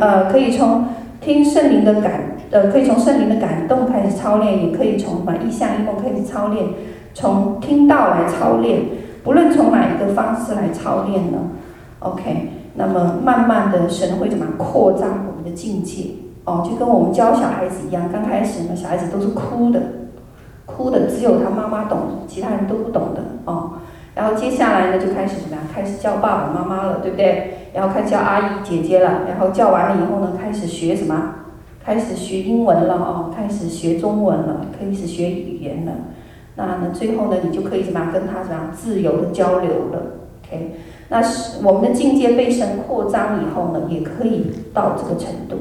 [0.00, 0.86] 呃，可以从
[1.20, 6.64] 听圣灵的感呃，可以从圣灵的感动开始操练，也可以从什么异象异梦开始操练，
[7.12, 8.80] 从听到来操练，
[9.28, 11.50] 不论从哪一个方式来操练呢
[11.98, 12.48] ？OK。
[12.76, 16.12] 那么慢慢的，神会怎么扩张我们的境界？
[16.46, 19.82] 哦，就跟我们教小孩子一样，刚开始呢，小孩子都是哭的，
[20.64, 23.72] 哭的只有他妈妈懂，其他人都不懂的哦。
[24.14, 25.62] 然后接下来呢，就开始怎么样？
[25.74, 27.68] 开始叫爸爸妈妈了，对不对？
[27.74, 31.34] 然后开始叫阿姨姐姐了，然后叫完了以后呢，开始学什么？
[31.84, 35.92] 开始学英文了哦，开始学中文了，开始学语言了。
[36.58, 40.02] 那呢，最后呢，你就可以怎么样跟他怎么样自由的交流了
[40.42, 40.72] ？OK。
[41.08, 45.56] 那是我们的境界被神扩张以后呢，也可以到这个程度，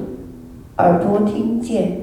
[0.78, 2.02] 耳朵听见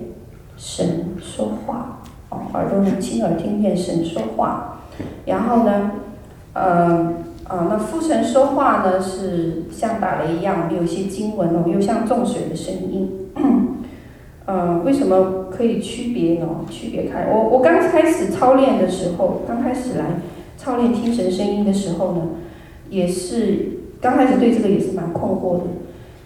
[0.56, 1.98] 神说话，
[2.30, 4.78] 哦，耳朵能亲耳听见神说话，
[5.26, 5.90] 然后呢，
[6.52, 7.14] 呃，
[7.48, 13.23] 啊，那父神说话呢是像打雷一样，有些经文哦，又像众水的声音，
[14.46, 16.46] 呃，为什么可以区别呢？
[16.70, 20.04] 区别开，我我刚开始操练的时候，刚开始来
[20.56, 22.22] 操练听神声音的时候呢。
[22.90, 25.62] 也是刚开始对这个也是蛮困惑的，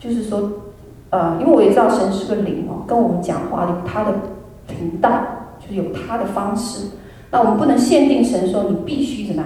[0.00, 0.50] 就是说，
[1.08, 4.12] 呃，因为我也知道神是个灵哦，跟我们讲话的他的
[4.66, 5.08] 频道
[5.58, 6.88] 就是有他的方式，
[7.30, 9.40] 那我们不能限定神说你必须怎么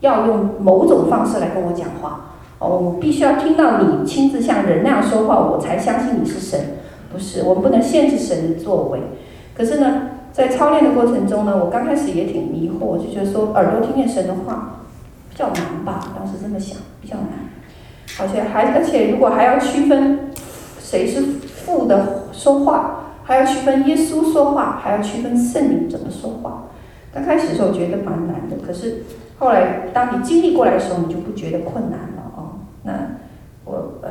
[0.00, 2.26] 样，要用某种方式来跟我讲话。
[2.60, 6.60] 哦，我必须要听到你亲自像人那样说话，我才相信你是神，
[7.12, 9.00] 不是，我们不能限制神的作为。
[9.54, 14.80] 可是呢，在操练的过程中呢，我刚开始也挺迷惑，我就觉得说耳朵听见神的话
[15.30, 17.28] 比较难吧，当时这么想，比较难。
[18.20, 20.30] 而且还而且如果还要区分
[20.80, 26.64] 谁是父的说话，还要区分耶稣说话，还要区分圣灵怎么说话。
[27.14, 29.04] 刚开始的时候觉得蛮难的，可是
[29.38, 32.60] 后来当你经历过来的时候，你就不觉得困难了哦。
[32.84, 32.92] 那
[33.64, 34.10] 我呃，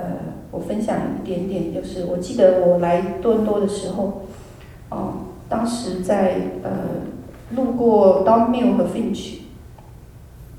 [0.51, 4.23] 我分享一点点，就是我记得我来多伦多的时候，
[4.89, 5.13] 哦，
[5.47, 6.71] 当时在呃
[7.55, 9.39] 路过 Don Mill 和 Finch，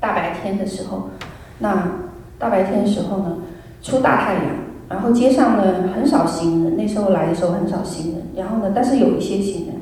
[0.00, 1.10] 大白天的时候，
[1.58, 1.92] 那
[2.38, 3.36] 大白天的时候呢，
[3.82, 4.44] 出大太阳，
[4.88, 9.76] 然后街上呢很少行人，那时候来的时候很少行人，然后呢，但是有一些行人，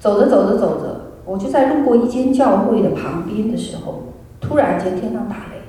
[0.00, 1.00] 走着走着走着。
[1.24, 4.02] 我就在路过一间教会的旁边的时候，
[4.40, 5.60] 突然间天上打雷，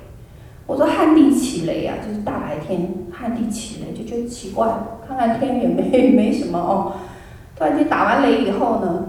[0.66, 2.90] 我说旱地起雷啊，就是大白天
[3.24, 4.68] 看地起雷，就觉得奇怪，
[5.08, 6.94] 看看天也没没什么哦。
[7.58, 9.06] 突然间打完雷以后呢，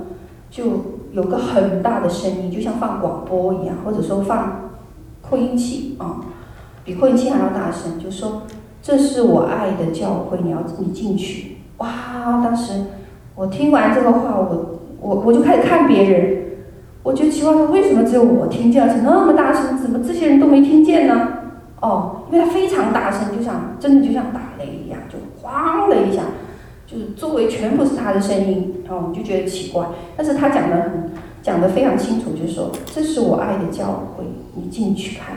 [0.49, 0.65] 就
[1.11, 4.71] 有个很大的声音，就像放广播一样，或者说放
[5.21, 6.21] 扩音器啊，
[6.85, 8.43] 比扩音器还要大声，就说
[8.81, 11.57] 这是我爱的教会，你要你进去。
[11.79, 12.85] 哇，当时
[13.35, 14.71] 我听完这个话，我。
[15.01, 16.45] 我我就开始看别人，
[17.03, 21.29] 我就奇怪说，为什么只有我听见，而且那么大声，怎么这些人都没听见呢？
[21.85, 26.23] 哦，因为他非常大声，就像真的就像打雷一样，就哐的一下，
[26.87, 29.87] 就是周围全部是他的声音，然后我们就觉得奇怪。
[30.17, 31.11] 但是他讲的很
[31.43, 35.37] 讲的非常清楚，就说这是我爱的教会，你进去看。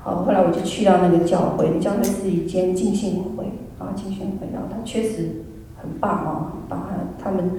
[0.00, 3.44] 好，后来我就去到那个教会，教会是一间浸信会
[3.78, 5.42] 啊，浸信会，然后他确实
[5.80, 6.86] 很棒哦，很棒，
[7.22, 7.50] 他们。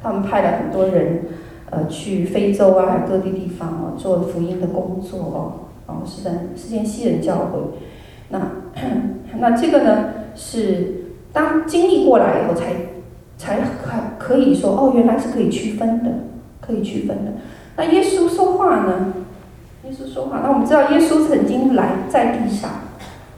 [0.00, 1.24] 他们派了很多人，
[1.70, 5.52] 呃，去非洲啊，各地地方哦，做福音的工作哦，
[5.88, 7.58] 哦，是在是间西人教会。
[8.28, 8.40] 那
[9.38, 10.04] 那这个呢，
[10.36, 12.72] 是当经历过来以后才，
[13.36, 16.10] 才才可可以说哦，原来是可以区分的，
[16.60, 17.32] 可以区分的。
[17.76, 19.14] 那耶稣说话呢？
[19.84, 22.70] 耶稣说话，那我们知道耶稣曾经来在地上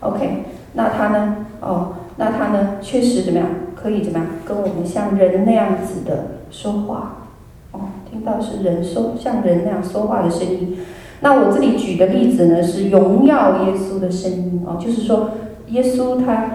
[0.01, 1.47] ，OK，那他呢？
[1.61, 2.79] 哦，那他呢？
[2.81, 3.49] 确实怎么样？
[3.77, 4.27] 可以怎么样？
[4.45, 7.29] 跟我们像人那样子的说话，
[7.71, 10.79] 哦，听到是人说像人那样说话的声音。
[11.21, 15.31] 那我这里举的例子呢，是荣耀耶稣的声音哦，就是说
[15.69, 16.51] 耶稣他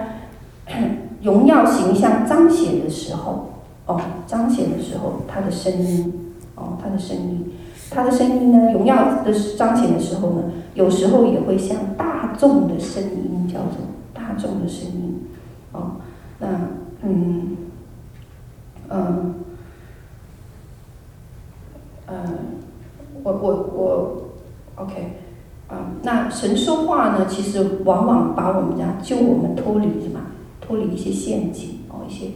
[1.22, 3.50] 荣耀形象彰显的时候，
[3.86, 7.52] 哦，彰显的时候他的声音，哦，他的声音，
[7.90, 10.42] 他的声音呢，荣耀的彰显的时候呢，
[10.74, 13.78] 有时候也会像大众的声音，叫做
[14.12, 15.26] 大众的声音，
[15.72, 15.92] 哦，
[16.38, 16.48] 那。
[17.02, 17.56] 嗯，
[18.88, 19.34] 嗯，
[22.08, 22.16] 嗯，
[23.22, 24.22] 我我我
[24.76, 25.12] ，OK，
[25.70, 30.20] 嗯，那神说话呢，其实往往把我们家救我们脱离什么？
[30.60, 32.26] 脱离一些陷阱哦，一些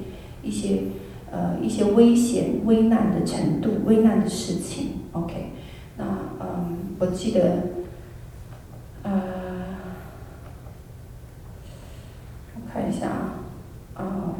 [0.42, 0.82] 一些
[1.32, 4.88] 呃一些危险、危难的程度、危难的事情。
[5.12, 5.52] OK，
[5.96, 6.04] 那
[6.38, 7.40] 嗯，我记得，
[9.02, 9.10] 呃，
[12.54, 13.08] 我看一下
[13.94, 14.34] 啊，啊、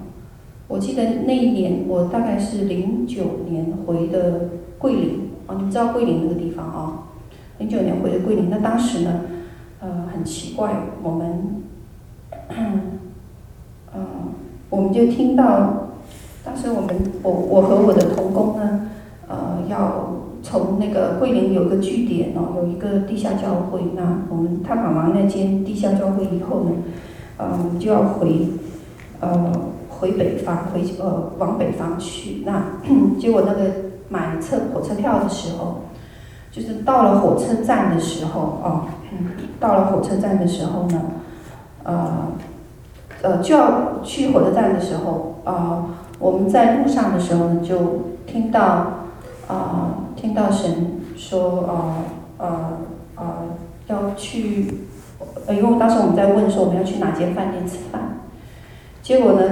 [0.68, 7.09] 我记得那一年，我大概是零九年回的桂林啊，你知道桂林那个地方啊？
[7.60, 9.20] 零九年回的桂林，那当时呢，
[9.80, 11.62] 呃，很奇怪，我们，
[12.48, 12.80] 嗯、
[13.92, 14.00] 呃，
[14.70, 15.90] 我们就听到，
[16.42, 18.88] 当时我们我我和我的同工呢，
[19.28, 26.70] 呃，要从那个桂林有个据点哦，有一个地下教会，那我们探访完那间地下教会以后呢，
[27.36, 28.48] 呃，我们就要回，
[29.20, 29.52] 呃。
[30.00, 32.42] 回北方，回呃往北方去。
[32.46, 32.80] 那
[33.20, 33.64] 结果那个
[34.08, 35.82] 买车火车票的时候，
[36.50, 38.82] 就是到了火车站的时候哦，
[39.60, 41.02] 到了火车站的时候呢，
[41.84, 42.28] 呃
[43.22, 45.86] 呃就要去火车站的时候啊、
[46.18, 48.92] 我们在路上的时候呢，就听到啊、
[49.48, 52.04] 呃、听到神说啊
[52.38, 52.46] 啊
[53.14, 53.24] 啊
[53.86, 54.86] 要去，
[55.46, 58.18] 呃因为当时我们在问说我们要去哪间饭店吃饭，
[59.02, 59.42] 结果呢。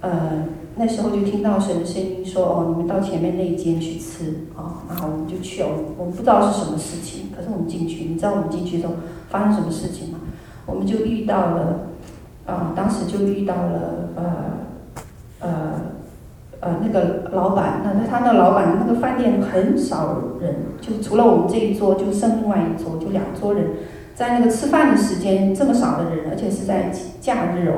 [0.00, 0.10] 呃，
[0.76, 5.68] 那时候就听到神的声音说：“哦，你们到前面那一间去吃啊。”然后我们就去了。
[5.96, 8.94] 我们不知道是什么事情，可是我们进去，你知道我们进去之后
[9.28, 10.18] 发生什么事情吗？
[10.66, 11.80] 我们就遇到了，
[12.46, 14.24] 啊、当时就遇到了，呃，
[15.40, 15.50] 呃，
[16.60, 23.72] 呃，那个老板，那他那老板那个饭店很少人，就除了我们这一桌，就剩另外一桌，就两桌人，
[24.14, 26.90] 在那个吃饭的时间这么少的人，而且是在
[27.20, 27.74] 假日哦，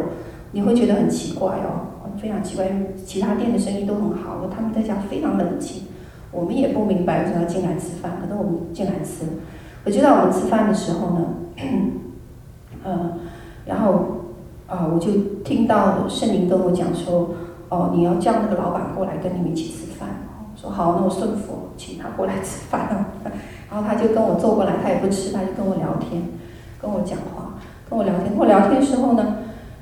[0.52, 1.95] 你会觉得很奇怪哦。
[2.18, 5.84] 非常奇怪，因为其他店的生意都很好，他们在家非常冷清。
[6.32, 9.24] 我们也不明白为什么要进来吃饭，可是我们进来吃。
[9.84, 11.24] 我就在我们吃饭的时候呢，
[11.56, 11.92] 嗯、
[12.84, 13.12] 呃，
[13.64, 14.16] 然后
[14.66, 15.12] 啊、我就
[15.44, 17.30] 听到圣灵跟我讲说，
[17.68, 20.08] 哦，你要叫那个老板过来跟你们一起吃饭。
[20.56, 23.06] 说好，那我顺服，请他过来吃饭。
[23.70, 26.22] 然后他就跟我坐过来，他也不吃，他就跟我聊天，
[26.82, 27.54] 跟我讲话，
[27.88, 28.30] 跟我聊天。
[28.30, 29.36] 跟我聊天的时候呢，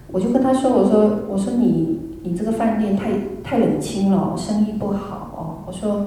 [0.08, 1.93] 我就跟他说，我说我说你
[2.24, 3.10] 你这个饭店太
[3.42, 5.40] 太冷清了，生意不好哦。
[5.66, 6.06] 我说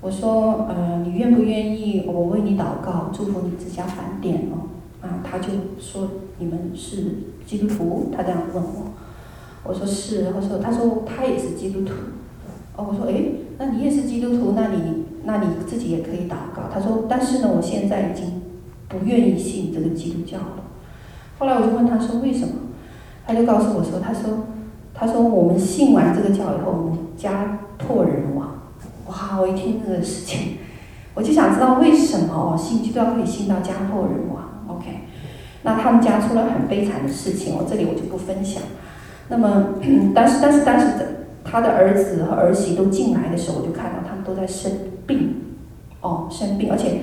[0.00, 4.66] 我说呃，你愿不愿意我为你祷告，祝福你这家饭店哦？
[5.00, 7.14] 啊，他就说你们是
[7.46, 8.90] 基督徒，他这样问我。
[9.62, 11.92] 我说是，他说他说他也是基督徒。
[12.76, 16.62] 哦，我说诶，那你也是基督徒，那你那你自己也可以祷告。
[16.72, 18.42] 他说，但是呢，我现在已经
[18.88, 20.64] 不愿意信这个基督教了。
[21.38, 22.54] 后来我就问他说为什么？
[23.26, 24.46] 他就告诉我说，他说
[24.94, 28.60] 他说我们信完这个教以后，我们家破人亡。
[29.08, 30.58] 哇，我一听这个事情，
[31.14, 34.44] 我就想知道为什么哦，信基督教可以信到家破人亡。
[34.68, 34.86] OK，
[35.62, 38.62] 那他们家出了很悲惨的事情，我这里我就不分享。
[39.28, 39.74] 那么，
[40.14, 40.86] 但是但是但是
[41.44, 44.72] 他的儿子和儿媳都进来的时候，我就看到他们都在生
[45.06, 45.42] 病，
[46.00, 47.02] 哦，生病，而且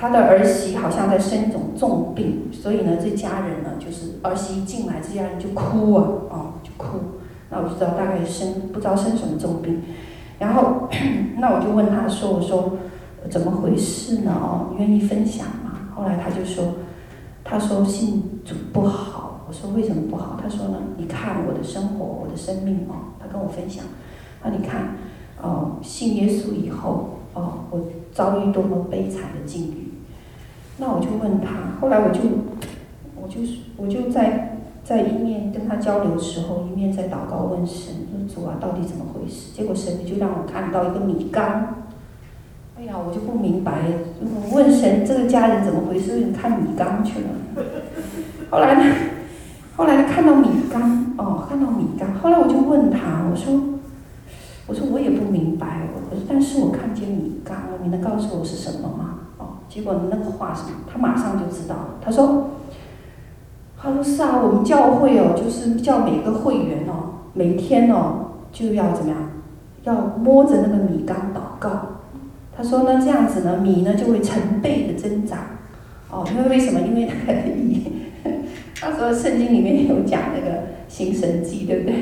[0.00, 6.98] 他的儿媳好像在生一种重病，所以呢，这家人呢，就是儿媳一进来，这家人就哭啊，哦，就哭。
[7.50, 9.82] 那我就知道大概生不知道生什么重病，
[10.38, 10.88] 然后
[11.38, 12.74] 那我就问他说：“我说
[13.28, 14.32] 怎么回事呢？
[14.40, 16.74] 哦，愿意分享吗？”后来他就说
[17.42, 20.38] ：“他说信主不好。”我说为什么不好？
[20.40, 23.82] 他说呢，你看我的生活，我的生命哦，他跟我分享，
[24.44, 24.90] 那你看，
[25.42, 27.80] 哦，信耶稣以后，哦，我
[28.12, 29.87] 遭遇多么悲惨的境遇。
[30.80, 32.20] 那我就问他，后来我就，
[33.20, 39.52] 我就是我就在在一面跟他交流的时候，一面在祷告问神，说主啊，到底怎么回事？
[39.52, 41.74] 结果神就让我看到一个米缸。
[42.78, 43.72] 哎呀，我就不明白，
[44.20, 46.14] 我问神这个家人怎么回事？
[46.14, 47.64] 为什么看米缸去了？
[48.50, 48.94] 后来呢？
[49.76, 52.14] 后来他看到米缸，哦，看到米缸。
[52.14, 53.60] 后来我就问他，我说，
[54.68, 59.17] 我说我也不明白，我说但是我看见米缸了，你能告诉我是什么吗？
[59.68, 61.88] 结果那个话是，他马上就知道了。
[62.00, 62.50] 他说，
[63.76, 69.18] 他说是啊，我们教会哦，就是叫每个会员哦，每天哦就要怎么样，
[69.84, 71.70] 要摸着那个米缸祷告。
[72.56, 75.38] 他说呢，这样子呢，米呢就会成倍的增长。
[76.10, 76.80] 哦，因为为什么？
[76.80, 77.92] 因为那个米。
[78.80, 81.94] 他说圣经里面有讲那个行神迹，对不对？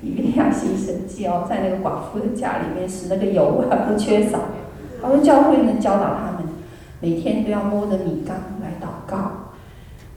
[0.00, 4.38] 一定要行神迹哦，在那个寡妇的家里面使那个油啊不缺少。
[5.00, 6.37] 他说教会呢教导他们，
[7.00, 9.16] 每天都要摸着米缸来祷告。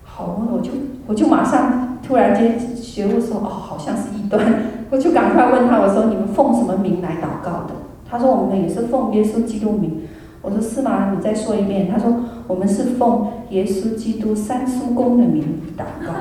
[0.03, 0.71] 好，我就
[1.07, 4.45] 我就马上突然间觉悟说，哦，好像是异端，
[4.89, 7.73] 我就赶快问他，我说你们奉什么名来祷告的？
[8.09, 10.07] 他说我们也是奉耶稣基督名。
[10.41, 11.13] 我说是吗？
[11.15, 11.87] 你再说一遍。
[11.89, 12.13] 他说
[12.47, 16.11] 我们是奉耶稣基督三叔公的名祷告。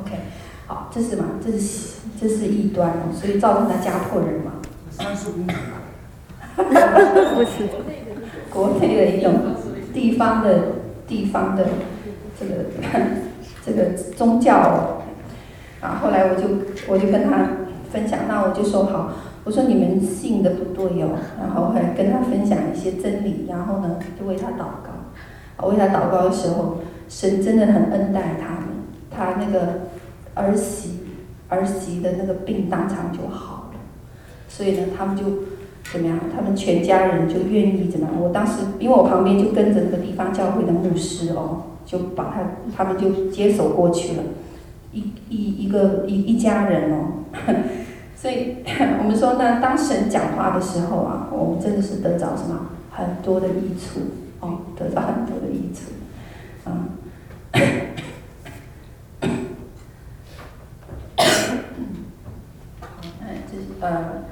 [0.00, 0.18] OK，
[0.66, 1.24] 好，这是嘛？
[1.42, 4.52] 这是这是异端哦，所以造成他家破人亡。
[4.90, 5.46] 三叔公
[6.56, 7.68] 不是
[8.54, 9.34] 国内的一种
[9.92, 10.58] 地方的
[11.06, 11.66] 地方的
[12.40, 12.54] 这个
[13.66, 15.02] 这个宗教。
[15.80, 16.48] 啊，后来我就
[16.88, 17.46] 我就跟他
[17.92, 19.12] 分享，那我就说好。
[19.44, 25.68] 我说你们信的不对哦，然后还跟他分享一些真理，然后呢就为他祷告。
[25.68, 26.78] 为他祷告的时候，
[27.10, 28.68] 神真的很恩待他们，
[29.10, 29.88] 他那个
[30.32, 31.00] 儿媳
[31.50, 33.80] 儿媳的那个病当场就好了。
[34.48, 35.24] 所以呢，他们就
[35.92, 36.18] 怎么样？
[36.34, 38.20] 他们全家人就愿意怎么样？
[38.20, 42.42] 我当时因为我旁边就跟着那个地方教会的牧师哦，就把他
[42.76, 44.22] 他们就接手过去了，
[44.92, 47.24] 一一一个一一家人哦。
[48.16, 48.56] 所以
[48.98, 54.00] 我们说呢，当神讲话的时候啊，我们真的是得着什么很多的益处
[54.40, 55.92] 哦，得到很多的益处，
[56.66, 56.88] 嗯。
[62.80, 62.88] 好，
[63.20, 64.24] 那这是呃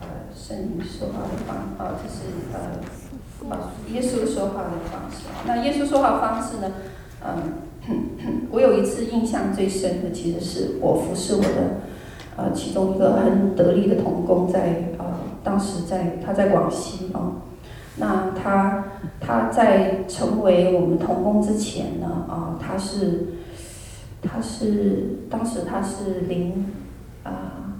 [0.00, 2.16] 呃圣灵说话的方，哦，这是
[2.52, 2.80] 呃
[3.92, 5.26] 耶稣说话的方式。
[5.46, 6.72] 那耶稣说话方式呢？
[7.22, 11.82] 嗯， 我有一次印象最深的，其实是我服侍我的。
[12.34, 15.04] 呃，其中一个很得力的同工在呃，
[15.44, 17.32] 当时在他在广西啊、哦，
[17.98, 18.84] 那他
[19.20, 23.34] 他在成为我们同工之前呢啊、他是
[24.22, 26.72] 他是当时他是零
[27.22, 27.76] 啊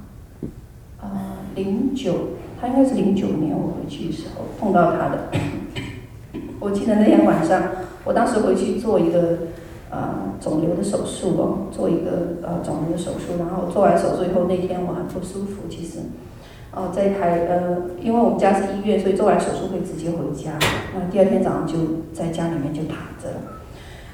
[1.00, 2.12] 啊零九，
[2.60, 5.30] 他应该是零九年我回去的时候碰到他的，
[6.60, 7.62] 我记得那天晚上，
[8.04, 9.38] 我当时回去做一个。
[9.94, 10.08] 呃，
[10.40, 15.98] 肿瘤的手术哦，做一个呃肿瘤的手术，然后做完手术以后那天我很不舒服，其实，
[16.74, 20.52] 哦、呃，在台呃，因为我们家是医院，所以做完手术会直接回家，
[20.94, 21.76] 那第二天早上就
[22.14, 23.36] 在家里面就躺着了，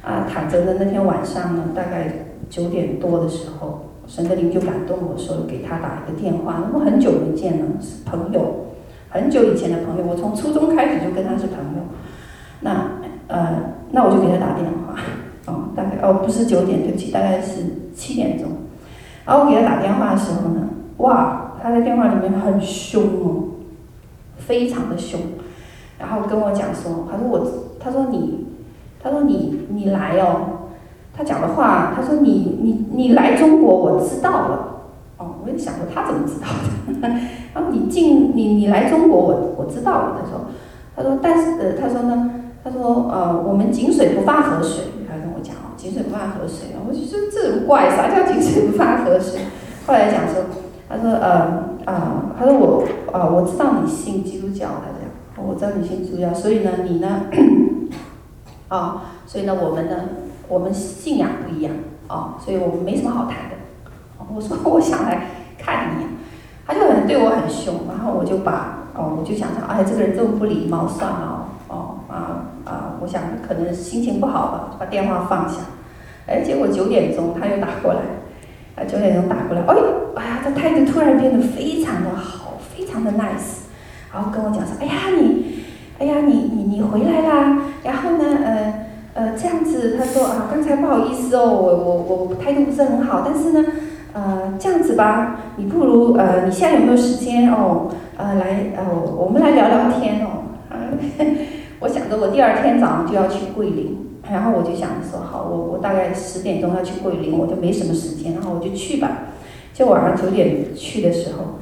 [0.03, 8.67] 啊，躺着的那天晚上呢，大概九点多的时候，神的灵就感动我说给他打一个电话，那么很久没见了，是朋友，
[9.11, 11.87] 很久以前的朋友，我从初中开始就跟他是朋友。
[12.61, 12.98] 那
[13.29, 14.95] 呃，那我就给他打电话，
[15.53, 17.63] 哦，大概哦不是九点，对不起，大概是
[17.95, 18.49] 七点钟。
[19.25, 20.69] 然后我给他打电话的时候呢，
[20.99, 23.45] 哇，他在电话里面很凶哦，
[24.37, 25.21] 非常的凶，
[25.99, 27.47] 然后跟我讲说，他说我，
[27.79, 28.47] 他说你，
[29.03, 30.55] 他说你你来哦。
[31.17, 34.69] 他讲的话，他说你你你来中国，我知道了。
[35.17, 36.47] 哦，我也想说他怎么知道
[37.03, 37.09] 的？
[37.53, 40.17] 然后你进你你来中国，我我知道了。
[40.21, 40.47] 他说，
[40.95, 42.31] 他说但是呃，他说呢，
[42.69, 44.85] 他说呃，我们井水不犯河水。
[45.09, 46.69] 他跟我讲哦，井水不犯河水。
[46.87, 49.41] 我就说这种怪，啥叫井水不犯河水？
[49.87, 50.45] 后来讲说，
[50.89, 51.31] 他说呃
[51.87, 57.23] 啊、呃，他说我、呃，我知道你信基督教，他这样，我知道你信基督教，所以呢，你呢
[58.69, 59.97] 啊、 所以呢，我们呢。
[60.51, 61.75] 我们信仰不一样
[62.07, 63.57] 啊，所以我们没什么好谈的。
[64.35, 65.27] 我说我想来
[65.59, 66.07] 看你，
[66.67, 71.38] 他就很对我很凶，然后我就把哦，我就想想，哎，这个人这么不礼貌，算了，
[72.65, 75.57] 啊，我想可能心情不好吧，把电话放下。
[76.27, 78.01] 哎，结果九点钟他又打过来，
[78.77, 79.83] 啊，九点钟打过来，哎呦，
[80.15, 83.67] 哎呀，他态度突然变得非常的好，非常的 nice，
[84.13, 85.63] 然后跟我讲说，哎呀你，
[85.99, 88.75] 哎呀你你你回来啦，然后呢，呃。
[89.15, 93.65] 呃，这样子，他说啊，刚才不好意思哦，我我我态度不是很好，但是呢，
[94.13, 97.89] 呃，这样子吧，你不如呃，你现在有没有时间哦？
[98.17, 100.55] 呃，来，呃，我们来聊聊天哦。
[100.71, 100.79] 啊，
[101.81, 103.97] 我想着我第二天早上就要去桂林，
[104.31, 109.25] 然后我就想说，好，我我大概十点钟要去桂林，我就没什么时间，然后我就去吧。
[109.73, 111.59] 就晚上九点去的时候，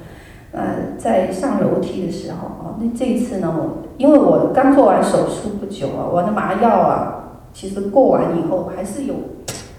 [0.52, 7.22] 呃，在上楼梯的时候啊，那这一次呢，我因为我刚做完手术不久啊，我的麻药啊。
[7.52, 9.14] 其实过完以后还是有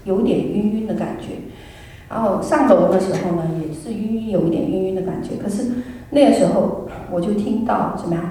[0.02, 1.34] 有点晕晕的感觉，
[2.08, 5.36] 然后上楼的时候呢，也是晕晕有一点晕晕的感觉。
[5.40, 5.70] 可是
[6.10, 8.24] 那个时候我就听到怎么样，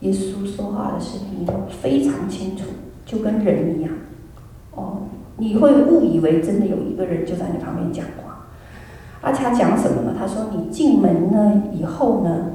[0.00, 1.46] 耶稣说话的声音
[1.82, 2.64] 非常清楚，
[3.04, 3.92] 就跟人一样。
[4.74, 8.46] 哦，你会误以为真的有一个人就在你旁边讲话。
[9.20, 10.14] 而且他讲什么呢？
[10.18, 12.52] 他说你进门呢以后呢，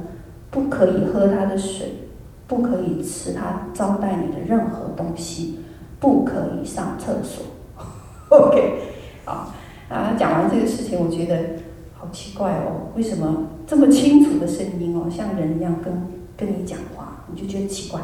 [0.50, 2.08] 不可以喝他的水，
[2.46, 5.58] 不可以吃他招待你的任何东西。
[6.00, 7.44] 不可以上厕所，
[8.28, 8.72] OK，
[9.24, 9.52] 好，
[9.88, 11.36] 啊，讲完这个事情，我觉得
[11.96, 18.00] 好奇怪哦，为什么这么清楚的声音哦，像人一样跟跟你讲话，就觉得奇怪。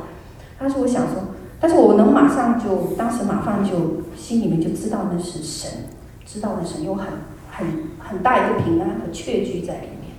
[0.59, 1.23] 但是我想说，
[1.61, 5.71] 但是我能马上就，当时马上就心里面就知道那是神，
[6.27, 7.07] 知道那神有很
[7.51, 7.67] 很
[7.99, 10.13] 很大一个平安和确据在里面。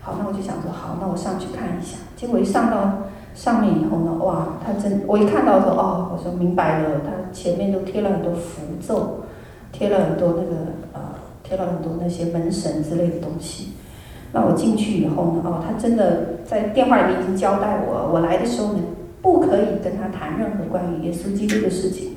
[0.00, 1.98] 好，那我就想说，好，那我上去看一下。
[2.16, 3.08] 结果一上到。
[3.34, 9.24] 上面以后呢，哇，他真，我一看到说，哦，我说明白了，他前面都贴了很多符咒，
[9.72, 10.54] 贴了很多那个，
[10.92, 11.00] 呃，
[11.42, 13.72] 贴了很多那些门神之类的东西。
[14.34, 18.80] 那我进去以后呢，哦，他真的在电话里面已经交代我，我来的时候呢，
[19.22, 22.16] 不可以跟他谈任何关于耶稣基督的事情。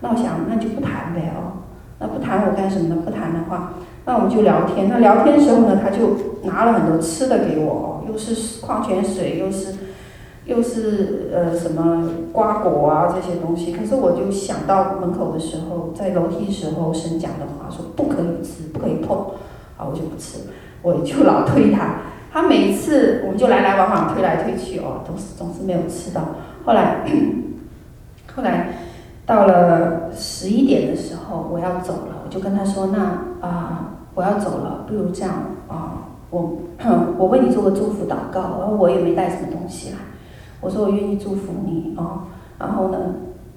[0.00, 1.64] 那我想，那就不谈呗，哦，
[1.98, 3.02] 那不谈我干什么呢？
[3.02, 3.72] 不谈的话，
[4.04, 4.88] 那我们就聊天。
[4.90, 9.74] 那聊天的时候呢，他就拿了很多吃的给我哦，又是矿泉水，又是。
[10.46, 19.18] 又是呃什么瓜果啊这些东西，可是我就想到门口的时候，在楼梯时候，神讲的话说不可以吃，不可以碰，
[19.76, 20.38] 啊我就不吃，
[20.86, 21.96] 我就老推他，
[22.32, 26.22] 他每次我们就来来往往推来推去哦，总是总是没有吃到。
[26.64, 26.98] 后来
[28.32, 28.68] 后来
[29.26, 33.00] 到了十一点的时候，我要走了，我就跟他说，那
[33.44, 35.32] 啊、我要走了，不如这样
[35.66, 36.58] 啊、我
[37.18, 39.96] 我为你做个祝福祷告，然后我也没带什么东西来。
[40.60, 42.20] 我说我愿意祝福你哦，
[42.60, 42.98] 然后呢，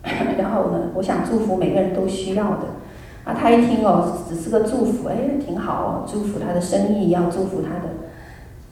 [0.35, 2.65] 然后呢，我想祝福每个人都需要的。
[3.33, 7.93] 他一听哦，只是个祝福，哎，挺好哦，祝福他的生意，要祝福他的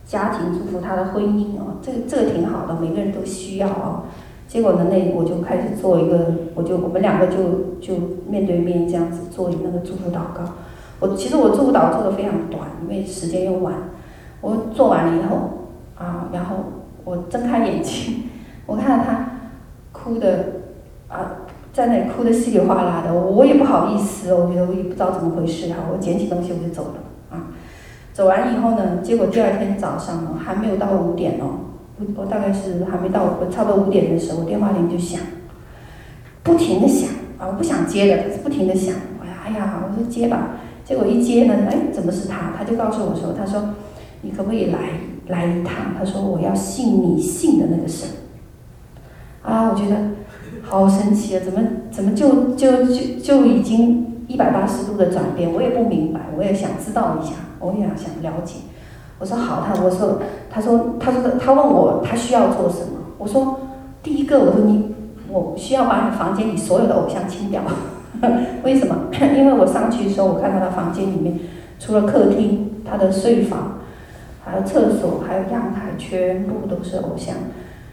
[0.06, 4.04] 家庭，祝福他的婚姻哦，这个这个挺好的，每个人都需要哦。
[4.48, 7.36] 结果呢，那我就开始做一个，我就我们两个就
[7.82, 7.96] 就
[8.30, 10.44] 面对面这样子做那个祝福祷告。
[11.00, 13.74] 我其实我祝福祷告做的非常短，因为时间又晚。
[14.42, 15.38] 我做完了以后
[15.98, 16.56] 啊，然后。
[17.08, 18.24] 我睁开眼睛，
[18.66, 19.30] 我看到他
[19.94, 20.46] 哭的
[21.08, 21.47] 啊，
[21.78, 26.94] 在那里哭的稀里哗啦的，我也不好意思，我觉得我也不知道怎么回事哈，我捡起东西我就走了
[27.30, 27.54] 啊。
[28.16, 31.70] 走完以后呢，结果第二天早上呢，还没有到五点哦，
[32.00, 35.22] 我我大概是还没到，我差不多五点的时候，电话铃就响，
[36.42, 42.54] 不停的响啊，我不想接的，不停的响，我呀，哎呀，我说接吧，结果一接呢，哎，怎么是他？
[42.58, 43.76] 他就告诉我说，他说
[44.22, 44.80] 你可不可以来？
[45.28, 48.10] 来一趟，他说我要信你信的那个神，
[49.44, 49.96] 啊，我觉得
[50.70, 51.42] 好神奇啊！
[51.46, 58.56] 怎么怎么就就就就已经一百八十度的转变，我也不明白，我也想知道一下，我也想了解。
[59.18, 63.00] 我说好，他我说，他说，他说，他问我他需要做什么？
[63.18, 63.62] 我说
[64.04, 64.94] 第一个，我说你，
[65.30, 67.62] 我需要把你房间里所有的偶像清掉。
[68.62, 68.96] 为什么？
[69.38, 71.40] 因为我上去的时候，我看到他房间里面，
[71.80, 73.80] 除了客厅，他的睡房，
[74.44, 77.36] 还有厕所，还有阳台，全部都是偶像。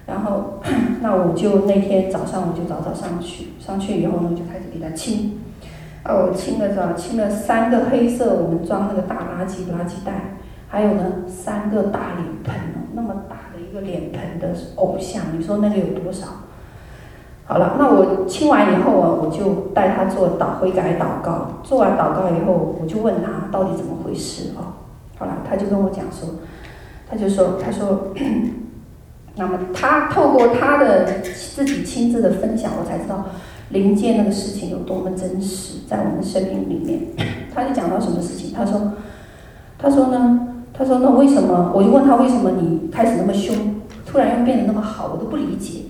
[0.06, 0.60] 然后，
[1.00, 5.40] 那我就那天早上我就早早上去，上去以后呢，就开始给他清。
[6.06, 6.92] 哦，我清了是吧？
[6.92, 10.36] 清了三个黑色，我们装那个大垃圾垃圾袋，
[10.68, 12.54] 还有呢三个大脸盆，
[12.92, 16.26] 那么大的一个脸盆的偶像，你说那个有多少？
[17.46, 21.60] 好了，那我清完以后啊，我就带他做祷悔改祷告。
[21.62, 24.76] 做完祷告以后，我就问他到底怎么回事啊？
[25.18, 26.28] 好了，他就跟我讲说，
[27.08, 28.08] 他就说，他说，
[29.36, 33.26] 那么他透过他的自己亲自的分享，我才知道
[33.70, 37.00] 灵界那个事情有多么真实，在我们生命里面。
[37.54, 38.52] 他就讲到什么事情？
[38.52, 38.92] 他说，
[39.78, 40.48] 他说呢？
[40.72, 41.72] 他说那为什么？
[41.74, 43.56] 我就问他为什么你开始那么凶，
[44.04, 45.82] 突然又变得那么好，我都不理解。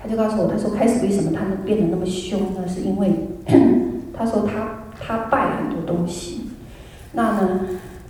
[0.00, 2.62] 他就告诉我，他说开始为什么他能变得那么凶呢？
[2.68, 3.12] 是因为
[4.16, 6.50] 他说他他拜很多东西，
[7.12, 7.60] 那呢，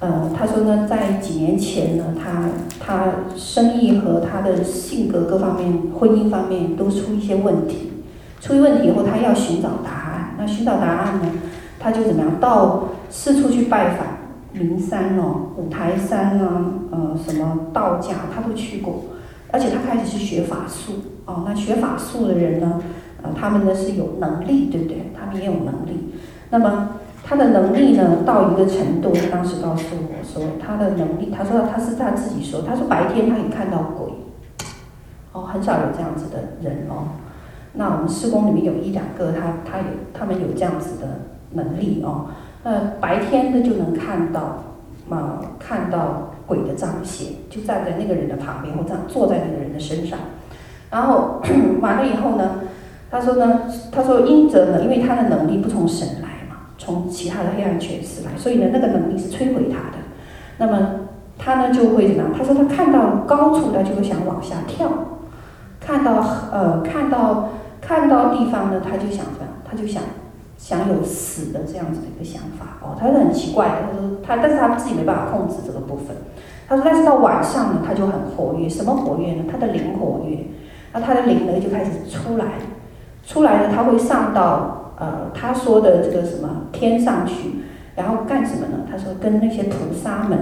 [0.01, 7.93] 呃，他说呢，在几年前呢，他他生意和他的性格各方面、婚姻方面都出一些问题，
[8.41, 10.35] 出一问题以后，他要寻找答案。
[10.39, 11.27] 那寻找答案呢，
[11.81, 14.07] 他就怎么样到四处去拜访
[14.53, 19.03] 名山哦，五台山啊，呃，什么道家他都去过。
[19.51, 20.93] 而且他开始去学法术
[21.25, 22.81] 哦，那学法术的人呢，
[23.23, 25.11] 呃，他们呢是有能力，对不对？
[25.19, 26.15] 他们也有能力。
[26.51, 26.91] 那么
[27.29, 34.11] 他的能力呢，到一个程度，他当时告诉我说，他的能力，他说他是他自己说，他说白天他也看到鬼，
[35.33, 37.09] 哦，很少有这样子的人哦。
[37.75, 41.07] 那我们施工里面有一两个，他他有他们有这样子的
[41.53, 42.29] 能力哦，
[42.65, 44.41] 那白天呢就能看到，
[45.11, 46.31] 啊、呃，看到。
[46.49, 50.19] 鬼的彰显就站在那个人的旁边，或站坐在那个人的身上，
[50.91, 51.43] 然后
[51.83, 52.61] 完了以后呢，
[53.11, 56.28] 他说呢，他说因着呢，因为他的能力不从神来，
[56.89, 59.99] 从其他的黑暗权势来，所以呢，那个能力是摧毁他的。
[60.57, 61.09] 那么
[61.39, 62.33] 他呢就会怎么样？
[62.37, 64.89] 他说他看到高处，他就会想往下跳；
[65.79, 69.49] 看到呃，看到看到地方呢，他就想什么？
[69.71, 70.03] 他就想。
[70.59, 73.69] 想有死的这样子的一个想法哦，他是很奇怪。
[73.69, 76.09] 他说他，但是他自己没办法控制这个部分。
[76.69, 78.69] 他说，但是到晚上呢，他就很活跃。
[78.69, 79.45] 什么活跃呢？
[79.49, 80.39] 他的灵活跃。
[80.93, 82.47] 那他的灵呢就开始出来，
[83.25, 87.51] 出来呢他会上到呃他说的这个什么天上去，
[87.97, 88.85] 然后干什么呢？
[88.91, 90.39] 他说跟那些菩萨们，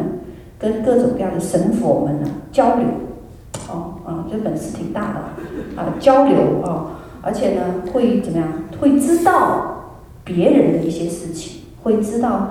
[0.58, 2.86] 跟各种各样的神佛们呢交流。
[3.68, 6.90] 哦啊，这本事挺大的啊，交流哦，
[7.22, 8.48] 而且呢会怎么样？
[8.80, 9.72] 会知道。
[10.24, 12.48] 别人的一些事情，会知道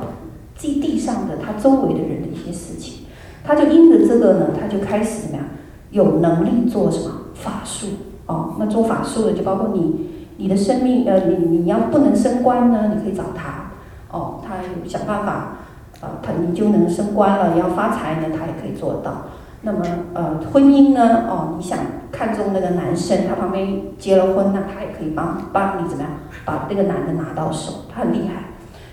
[0.58, 3.06] 基地上的他周围的人的一些事情，
[3.44, 5.46] 他就因着这个呢，他就开始怎么样，
[5.92, 7.88] 有能力做什么法术
[8.28, 8.56] 哦。
[8.58, 13.72] 那做法术的就包括你，你的生命呃，你你要不能升官呢，你可以找他
[14.12, 15.58] 哦，他有想办法，
[16.02, 17.54] 呃，他你就能升官了。
[17.54, 19.28] 你要发财呢，他也可以做到。
[19.62, 19.80] 那么
[20.14, 21.80] 呃，婚姻呢，哦，你想
[22.12, 26.12] 看中那个男生，他旁边结了婚，那他也可以帮帮你怎么样？
[26.46, 28.44] 把这个男的拿到手，他很厉害，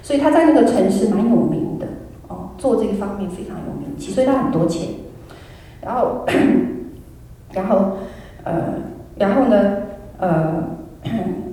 [0.02, 1.86] 所以他在那个城市蛮有名的
[2.28, 4.88] 哦，做这个方面非常有名气，所以他很多钱。
[5.82, 6.24] 然后，
[7.52, 7.98] 然后，
[8.44, 8.52] 呃，
[9.16, 9.76] 然后呢，
[10.18, 10.68] 呃，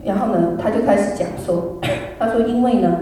[0.03, 1.79] 然后呢，他就开始讲说，
[2.17, 2.99] 他说因为呢，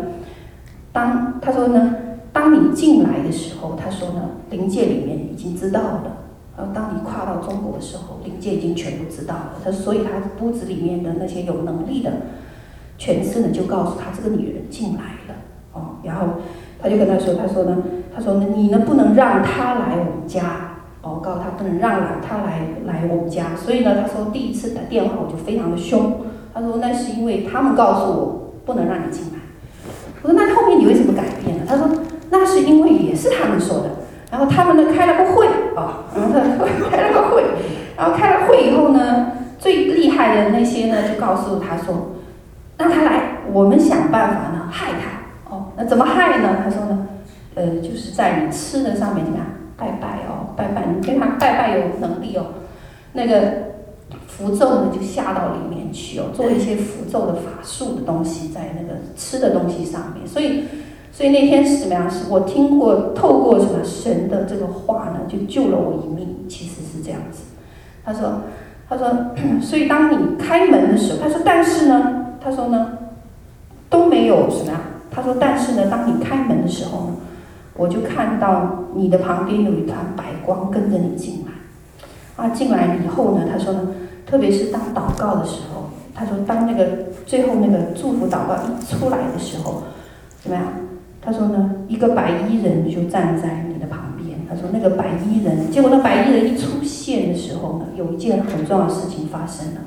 [0.92, 1.96] 当他说呢，
[2.34, 6.18] 当你进来的时候，他说呢，灵界里面已经知道了，
[6.58, 12.12] 然后当你跨到中国的时候，灵界已经全部知道了，他所以他屋子里面的那些有能力的。
[13.00, 15.36] 权势呢就告诉他这个女人进来了。
[15.74, 16.42] 哦，然后
[16.82, 17.78] 他就跟他说，他说呢，
[18.12, 20.72] 他说呢，你呢不能让她来我们家？
[21.04, 26.12] 哦，告诉他不能让来她来来我们家，所以呢，他说第一次打电话我就非常的凶，
[26.58, 29.40] 他说那是因为他们告诉我不能让你进来，
[30.24, 31.66] 我说那后面你为什么改变了？
[31.68, 31.88] 他说
[32.32, 33.90] 那是因为也是他们说的，
[34.32, 35.46] 然后他们呢开了个会
[35.76, 37.44] 啊， 然后他开了个会，
[37.96, 42.14] 然后开了会以后呢，最厉害的那些呢就告诉他说。
[42.80, 45.72] 让他来，我们想办法呢害他哦。
[45.76, 46.58] 那怎么害呢？
[46.64, 47.08] 他说呢，
[47.56, 52.46] 呃，就是在你吃的上面怎么样拜拜哦，拜拜，你跟他拜拜有能力哦。
[53.14, 53.67] 那个
[54.38, 60.28] 符咒呢就下到里面去哦，做一些符咒的法术的东西在那个吃的东西上面。
[60.28, 60.64] 所以，
[61.12, 62.10] 所以那天是什么样？
[62.10, 66.46] 是我听过透过什么神的这个话呢，就救了我一命。
[66.48, 67.44] 其实是这样子。
[68.06, 68.42] 他说，
[68.88, 69.32] 他说，
[69.62, 72.24] 所以当你开门的时候，他说，但是呢。
[72.40, 72.94] 他说呢，
[73.90, 74.80] 都没有什么呀，
[75.12, 77.16] 他说，但是呢，当你开门的时候呢，
[77.76, 82.46] 我就看到你的旁边有一团白光跟着你进来。
[82.46, 83.90] 啊，进来以后呢，他说呢，
[84.30, 86.86] 特别是当祷告的时候，他说当那个
[87.26, 89.84] 最后那个祝福祷告一出来的时候，
[90.42, 90.66] 怎么样？
[91.22, 94.38] 他说呢，一个白衣人就站在你的旁边。
[94.50, 99.82] 他说那个白衣人，结果那白衣人一出现的时候呢，有一件很重要的事情发生了，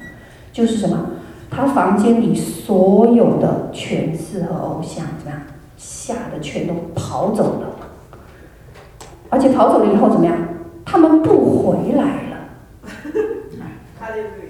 [0.53, 1.11] 就是什么？
[1.51, 5.41] 他房间里所有的权势和偶像怎么样？
[5.77, 7.69] 吓得全都跑走了，
[9.29, 10.35] 而且跑走了以后怎么样？
[10.85, 12.30] 他们不回来。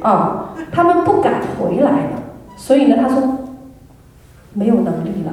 [0.00, 2.22] 啊、他们不敢回来了。
[2.56, 3.38] 所以呢，他说
[4.52, 5.32] 没有能力了。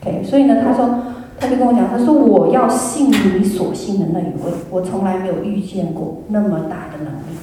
[0.00, 0.98] OK，所以呢，他说
[1.38, 7.36] 他就跟我讲，他说我要信你所信的那一位，我从来没有遇见过那么大的能力，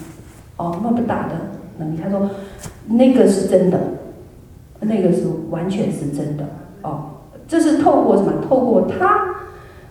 [0.58, 1.36] 哦，那么大的
[1.78, 2.00] 能力。
[2.04, 2.30] 他说。
[2.88, 3.80] 那个是真的，
[4.80, 5.22] 那个是
[5.52, 6.44] 完全是真的
[6.82, 7.04] 哦。
[7.48, 8.34] 这是透过什么？
[8.50, 9.36] 透过他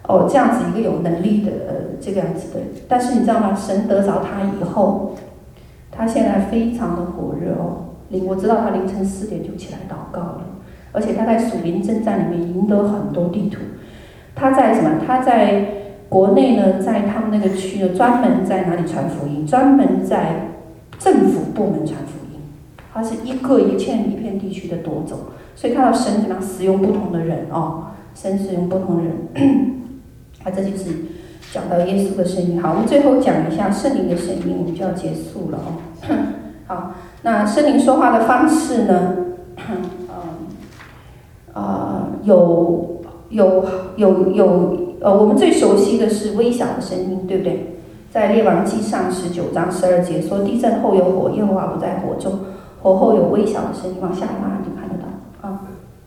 [0.09, 2.61] 哦，这样子一个有能力的呃，这个样子的。
[2.89, 3.55] 但是你知道吗？
[3.55, 5.15] 神得着他以后，
[6.01, 7.93] 他现在非常的火热哦。
[8.27, 10.43] 我知道他凌晨四点就起来祷告了，
[10.93, 13.61] 而且他在属灵征战里面赢得很多地图。
[14.35, 14.99] 他在什么？
[15.07, 15.67] 他在
[16.09, 19.47] 国内呢，在他们那个区呢，专门在哪里传福音？
[19.47, 20.49] 专门在
[20.99, 22.41] 政府部门传福音。
[22.93, 29.13] 他是一个一片一片地区的夺走，所以看到神怎么样使用不同的人哦，神使用不同的人，
[30.43, 30.91] 啊，这就是
[31.53, 32.61] 讲到耶稣的声音。
[32.61, 35.79] 好，我们最后讲一下圣灵的声音，我们就要结束了哦。
[36.67, 36.93] 好，
[37.23, 39.15] 那圣灵说话的方式呢？
[39.57, 39.77] 嗯，
[41.53, 43.65] 啊，有有
[43.97, 47.77] 有有呃，我们最熟悉的是微小的声音，对不对？
[48.11, 52.41] 在列王记上十九章十二节说，地震后有火，耶和华不在火中。
[52.83, 55.61] 火后有微小的声音，往下拉你看得到啊，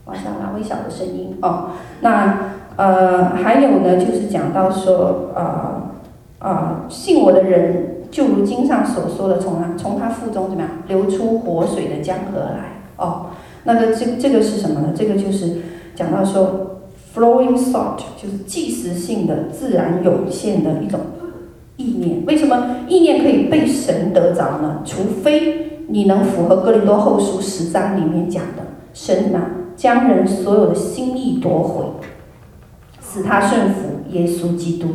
[0.06, 1.70] 往下拉微小的声音哦。
[2.00, 2.38] 那
[2.76, 5.92] 呃还有呢，就是讲到说啊
[6.40, 13.26] 啊，信我的人就如经上所说的，从他从他腹中怎么样流出活水的江河来哦。
[13.64, 14.92] 那个这这个是什么呢？
[14.94, 15.56] 这个就是
[15.96, 16.78] 讲到说
[17.12, 21.00] flowing thought，就是即时性的自然涌现的一种
[21.76, 22.24] 意念。
[22.24, 24.82] 为什么意念可以被神得着呢？
[24.84, 28.62] 除非你能符合哥林多后书十章里面讲的，
[28.92, 29.40] 神呢
[29.74, 31.84] 将人所有的心意夺回，
[33.02, 34.86] 使他顺服耶稣基督。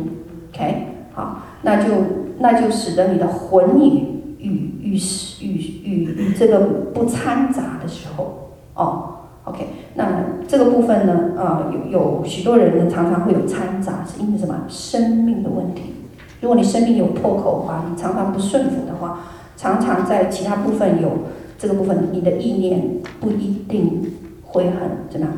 [0.54, 1.92] OK，好，那就
[2.40, 4.04] 那就使得你的魂与
[4.38, 4.96] 与与
[5.40, 6.60] 与与这个
[6.92, 9.14] 不掺杂的时候，哦
[9.44, 14.54] ，OK，那这个部分呢，呃，有有许多人呢常常会有掺杂，是因为什么？
[14.68, 15.94] 生命的问题。
[16.40, 19.20] 如果你生命有破口的话，你常常不顺服的话。
[19.56, 21.10] 常常在其他部分有
[21.58, 22.82] 这个部分，你的意念
[23.20, 24.10] 不一定
[24.42, 24.74] 会很
[25.10, 25.36] 怎么样，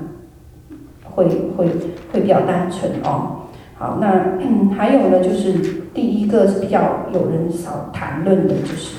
[1.03, 1.27] 会
[1.57, 1.67] 会
[2.13, 3.42] 会比较单纯哦。
[3.83, 4.39] 好，那、
[4.79, 5.55] 还有呢，就是
[5.93, 8.99] 第一个是比较有人少谈论的，就是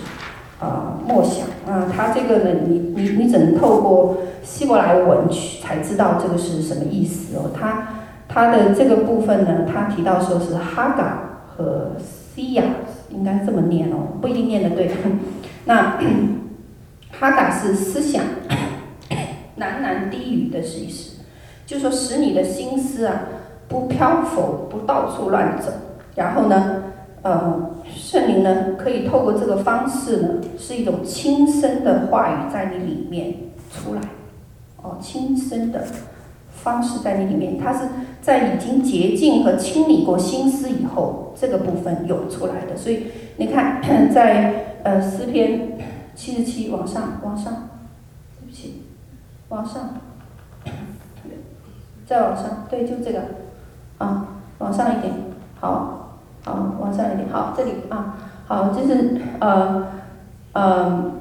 [0.60, 7.52] 啊、呃、默想啊，他这个呢，你你你只能透过希伯来文去才知道这个是什么意思哦。
[7.58, 7.88] 他
[8.28, 12.64] 他的这个部分呢，他提到说是哈嘎和西亚。
[13.10, 14.90] 应该这么念哦，不一定念得对。
[15.66, 16.00] 那
[17.20, 18.24] 哈嘎是思想
[19.60, 21.22] 喃喃低语的意思，
[21.68, 23.22] 就说使你的心思啊
[23.74, 25.72] 不漂浮，不到处乱走。
[26.14, 26.84] 然后呢，
[27.24, 33.34] 呃，圣灵呢可以透过这个方式呢，是一种轻声的话语在你里面
[33.72, 34.02] 出来。
[34.84, 35.84] 哦，轻声的。
[36.56, 37.90] 方式在你里面，它是
[38.22, 42.78] 在已经洁净和清理过心思以后，这个部分涌出来的。
[42.78, 43.82] 所以你看，
[44.14, 45.78] 在呃诗篇
[46.16, 47.68] 七十七往上往上，
[48.40, 48.84] 对不起，
[49.50, 49.96] 往上，
[52.08, 53.20] 再往上，对，就这个，
[54.04, 54.26] 啊，
[54.60, 55.14] 往上一点，
[55.60, 59.88] 好，好，往上一点，好，这里啊，好，就是呃，
[60.54, 61.12] 呃。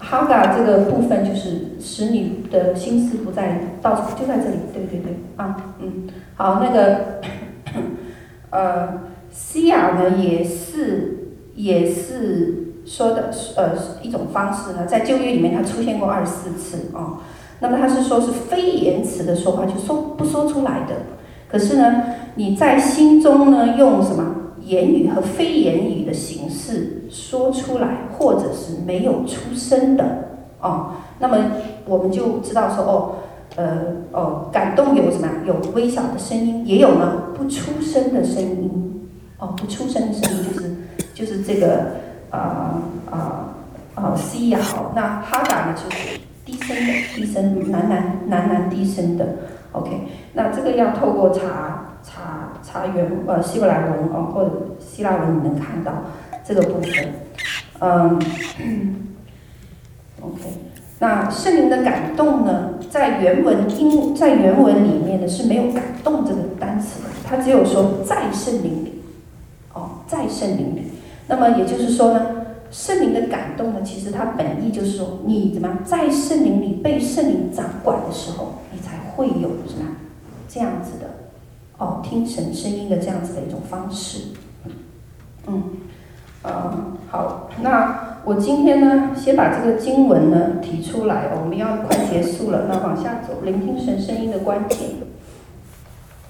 [0.00, 7.20] 哈嘎这个部分就是使你的心思不在到处，就在这里，对对对，啊，嗯，好，那个，
[8.50, 9.00] 呃，
[9.30, 13.70] 西亚呢也是也是说的呃
[14.02, 17.20] 一种方式呢，在旧约里面它出现过二十四次啊，
[17.60, 20.96] 那么它是说是非言辞的说话，就说不说出来的，
[21.54, 22.02] 可是呢
[22.34, 24.24] 你在心中呢用什么？
[24.64, 30.04] 言语和非言语的形式说出来，或者是没有出声的
[30.58, 31.36] 哦，那么
[31.84, 33.12] 我们就知道说哦，
[33.56, 33.78] 呃
[34.12, 35.28] 哦，感动有什么？
[35.46, 39.06] 有微小的声音，也有呢不出声的声音
[39.38, 40.76] 哦，不出声的声音就是
[41.12, 41.84] 就是这个
[42.30, 42.80] 啊
[43.10, 43.54] 啊
[43.94, 49.26] 啊，C 也好，那哈达呢就是低声的，低声喃喃喃喃低声的
[49.74, 49.90] OK，
[50.34, 55.92] 那这个要透过查查查原呃希伯来文哦或者希腊文，你能看到
[56.44, 56.92] 这个部分。
[57.80, 58.18] 嗯
[60.22, 60.42] ，OK，
[61.00, 69.02] 那圣灵的感动呢，在原文英在原文里面呢是没有感动这个单词的，它只有说在圣灵里，
[69.72, 70.92] 哦，在圣灵里。
[71.26, 72.26] 那么也就是说呢，
[72.70, 79.96] 圣灵的感动呢，其实它本意就是说，你怎么样在圣灵里被圣灵掌管的时候，你才会有什么
[80.48, 81.06] 这样子的，
[81.78, 84.28] 哦，听神声音的这样子的一种方式。
[85.46, 85.62] 嗯，
[86.42, 94.90] 呃，好，那我今天呢，先把这个经文呢提出来，我们要快结束了，那往下走，聆听神声音的关键。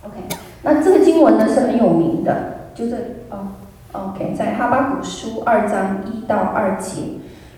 [0.03, 0.19] OK，
[0.63, 2.97] 那这个经文呢是很有名的，就这
[3.31, 3.49] 哦。
[3.93, 7.03] OK，在哈巴谷书二章一到二节，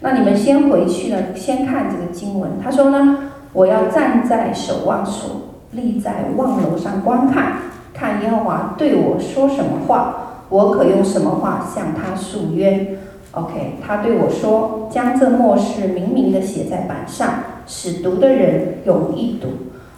[0.00, 2.60] 那你们先回去呢，先看这个经文。
[2.62, 5.30] 他说呢，我要站在守望所，
[5.70, 7.54] 立在望楼上观看，
[7.94, 12.98] 看耶和华对我说什么话，我可用什么话向他诉冤。
[13.30, 17.30] OK，他对我说，将这末世明明的写在板上，
[17.66, 19.48] 使读的人容易读。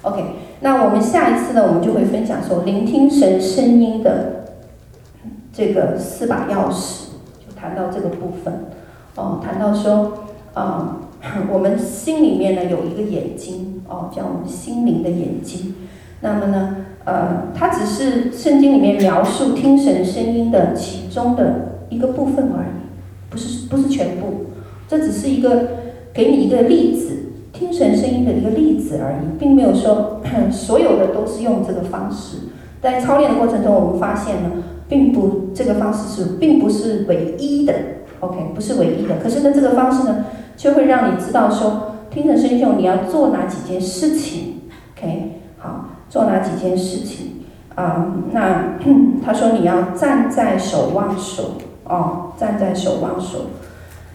[0.02, 0.24] OK，
[0.61, 4.36] 那我们下一次呢，我们就会分享说，聆听神声音的。
[5.52, 7.06] 这个四把钥匙
[7.44, 8.66] 就谈到这个部分，
[9.16, 10.12] 哦，谈到说，
[10.54, 11.07] 啊、嗯，
[11.52, 15.74] 我们心里面呢有一个眼睛，哦，叫我们心灵的眼睛。
[16.20, 24.46] 那么呢，呃，它只是圣经里面描述听神声音的其中的一个部分而已，不是不是全部。
[24.88, 25.68] 这只是一个
[26.12, 32.38] 给你一个例子，听神声音的一个例子而已，并没有说 所有的都是用这个方式。
[32.80, 34.50] 在操练的过程中，我们发现呢。
[34.90, 37.74] 并不，这个方式是并不是唯一的
[38.20, 39.16] ，OK，不是唯一的。
[39.22, 40.24] 可是呢，这个方式呢，
[40.59, 44.62] 就会让你知道说，听着声音，你要做哪几件事情
[44.94, 47.44] ，OK，好，做哪几件事情
[47.74, 48.74] 啊、那
[49.24, 51.52] 他说你要站在守望所，
[51.84, 53.42] 哦，站在守望所，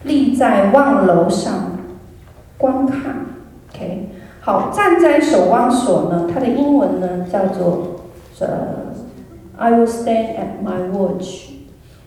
[0.04, 1.72] 立在望楼上
[2.58, 3.24] 观看
[3.72, 8.00] ，OK，好，站在守望所呢，它的英文呢叫做
[8.38, 8.92] 呃。
[9.56, 11.52] I will stand at my watch,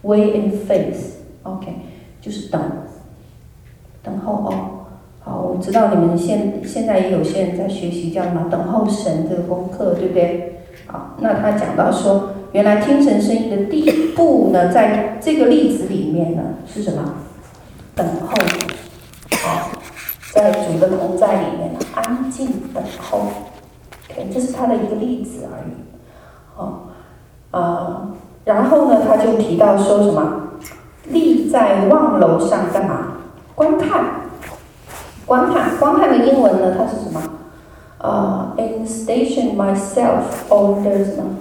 [0.03, 1.13] wait in faith.
[1.43, 1.73] OK，
[2.19, 2.61] 就是等，
[4.07, 4.53] 等候哦。
[5.19, 8.47] 好，我知道你们现现在也有些人在学习叫什么？
[8.49, 10.61] 等候神这个功课，对不对？
[10.85, 17.03] 好，那他讲到说，原来听神声音的第一步呢，在这个例子里面呢，是什么？
[17.93, 18.33] 等候。
[19.43, 19.69] 好，
[20.33, 23.27] 在主的同在里面，安静等候。
[24.09, 25.73] OK，这是他的一个例子而已。
[26.55, 26.83] 好。
[27.51, 28.09] 呃，
[28.45, 30.51] 然后呢，他就提到说什么，
[31.09, 33.16] 立在望楼上干嘛？
[33.57, 34.05] 观看，
[35.25, 36.75] 观看，观看的英文呢？
[36.77, 37.19] 它是什么？
[37.97, 41.39] 呃，in station myself on the 什么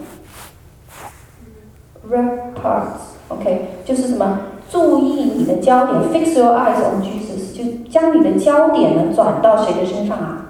[2.10, 4.38] ？Repars，OK，就是什么？
[4.70, 10.46] 注意你的焦点，fix your eyes on Jesus，就将你的焦点呢转到谁的身上啊？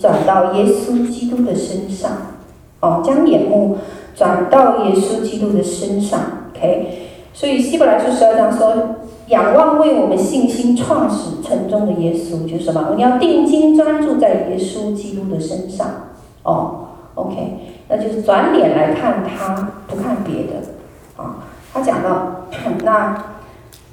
[0.00, 2.12] 转到耶稣基督的身上，
[2.78, 3.78] 哦，将眼目。
[4.14, 6.20] 转到耶稣基督的身上
[6.54, 8.72] ，OK，所以希伯来书十二章说，
[9.28, 12.92] 仰望为我们信心创始成终的耶稣，就是什么？
[12.96, 15.86] 你要定睛专注在耶稣基督的身上，
[16.42, 17.58] 哦，OK，
[17.88, 21.36] 那就是转脸来看他，不看别的，啊、
[21.72, 22.46] 他讲到
[22.84, 23.24] 那，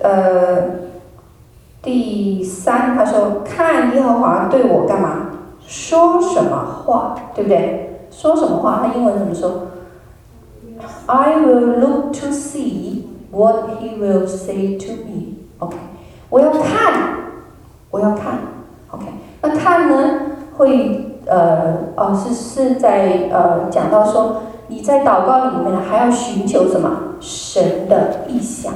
[0.01, 0.63] 呃，
[1.81, 5.27] 第三他说，看耶和华对我干嘛？
[5.65, 8.05] 说什么话，对不对？
[8.11, 8.81] 说什么话？
[8.83, 9.67] 他英文怎么说
[11.05, 15.37] ？I will look to see what he will say to me.
[15.59, 15.77] OK，
[16.29, 17.15] 我要看，
[17.89, 18.39] 我要看。
[18.91, 19.05] OK，
[19.41, 20.21] 那看呢？
[20.57, 27.15] 会呃哦是是在呃讲到说你在祷告里面还要寻求什么？
[27.19, 28.73] 神的意象。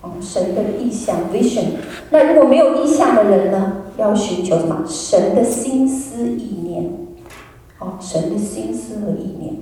[0.00, 1.64] 哦，神的意象 vision。
[2.10, 3.72] 那如果没有意象的人呢？
[3.96, 4.82] 要寻求什么？
[4.86, 6.90] 神的心思意念。
[7.78, 9.54] 哦，神的心思和意念。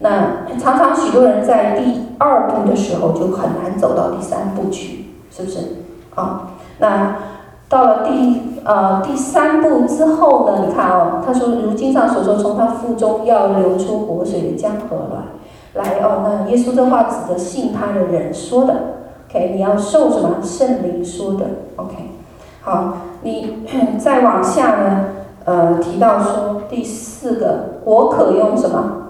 [0.00, 5.58] 那常常许多人在第二步的时候就很难走到第三步去，是不是？
[6.14, 7.16] 啊，那
[7.68, 10.64] 到了第呃第三步之后呢？
[10.66, 15.08] 你看哦，他说如经上所说，从他腹中要流出活水的江河
[15.74, 16.22] 来，来哦。
[16.24, 18.74] 那耶稣这话指的信他的人说的
[19.28, 19.52] ，OK？
[19.54, 20.36] 你要受什么？
[20.42, 21.94] 圣灵说的，OK？
[22.62, 23.64] 好，你
[23.98, 25.04] 再往下呢？
[25.44, 29.03] 呃，提到说第四个，我可用什么？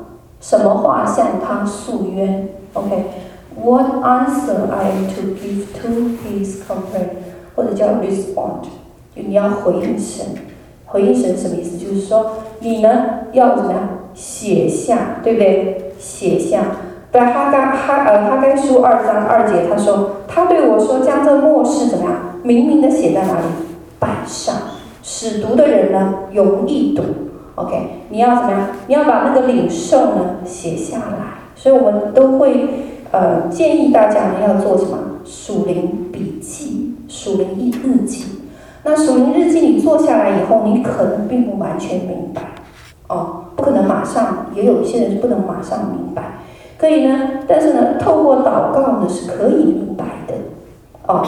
[0.44, 5.88] 什么话向他诉冤？OK，What、answer I am to give to
[6.22, 7.16] his complaint？
[7.56, 8.64] 或者叫 respond，
[9.16, 10.26] 就你要回应神，
[10.84, 11.78] 回应神什么意思？
[11.78, 12.90] 就是说你呢
[13.32, 13.80] 要怎么样
[14.12, 15.94] 写下，对不对？
[15.98, 16.60] 写下。
[17.10, 23.46] 在哈该哈呃哈该书二章二节，他说他对我说，将这默示怎么样，明明的写在哪里？
[23.98, 24.54] 板上，
[25.02, 27.02] 使读的人呢容易读。
[27.56, 28.68] OK，你要怎么样？
[28.88, 31.34] 你要把那个领受呢写下来。
[31.54, 32.68] 所以我们都会
[33.12, 34.98] 呃建议大家呢要做什么？
[35.24, 38.24] 属灵笔记、属灵日日记。
[38.82, 42.42] 那属灵日记你做下来以后，你可能并不完全明白
[43.08, 46.40] 哦，不可能马上，也有一些人是不能马上明白。
[46.76, 50.34] 可以呢，但是呢，透过祷告呢是可以明白的
[51.06, 51.24] 哦。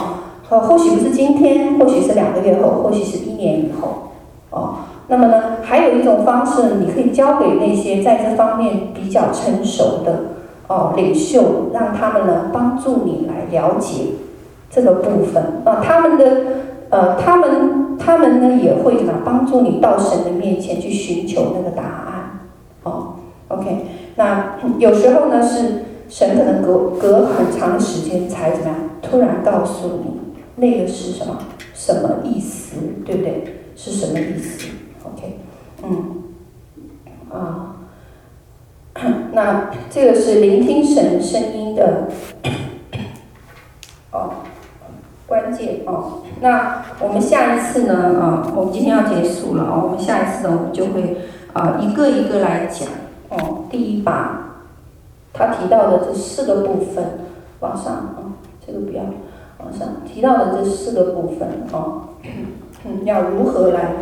[0.49, 4.11] 呃，或许不是今天，或许是两个月后，或许是一年以后
[4.51, 4.75] 哦。
[5.09, 10.19] 那么呢，还有一种方式，你可以交给那些在这方面比较成熟的
[10.67, 14.07] 哦领袖，让他们呢帮助你来了解
[14.69, 15.81] 这个部分啊。
[15.81, 16.41] 他们的
[16.89, 22.39] 呃，他们他们呢也会呢帮助你到神的面前去寻求那个答案
[22.83, 23.13] 哦。
[23.47, 23.85] OK，
[24.15, 30.19] 那有时候呢是神可能隔隔很长时间才怎么样，突然告诉你
[30.57, 31.37] 那个是什么
[31.73, 33.53] 什么意思，对不对？
[33.77, 34.67] 是什么意思
[35.89, 36.23] 嗯，
[37.29, 37.75] 啊，
[39.31, 42.09] 那这个是聆听神声音的
[44.11, 44.31] 哦
[45.25, 46.23] 关键哦。
[46.41, 48.19] 那我们下一次呢？
[48.19, 49.81] 啊，我们今天要结束了啊。
[49.81, 51.17] 我们下一次呢，我们就会
[51.53, 52.89] 啊一个一个来讲
[53.29, 53.65] 哦。
[53.69, 54.55] 第一把
[55.31, 57.05] 他提到的这四个部分
[57.61, 58.35] 往上啊，
[58.65, 59.03] 这个不要
[59.59, 62.09] 往上提到的这四个部分哦，
[62.83, 63.93] 嗯， 要如何来？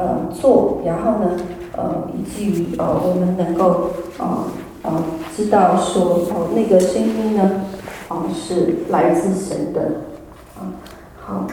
[0.00, 1.36] 呃做然后呢
[1.76, 4.46] 呃以至于呃我们能够呃
[4.82, 5.04] 呃
[5.36, 7.66] 知道说哦那个声音呢
[8.08, 10.00] 哦是来自神的
[10.58, 10.72] 啊
[11.20, 11.46] 好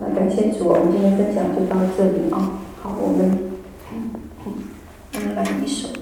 [0.00, 3.38] 那感谢主我们今天分享就到这里啊好我们
[3.94, 4.10] 嗯
[4.46, 4.52] 嗯
[5.14, 6.01] 我们来一首。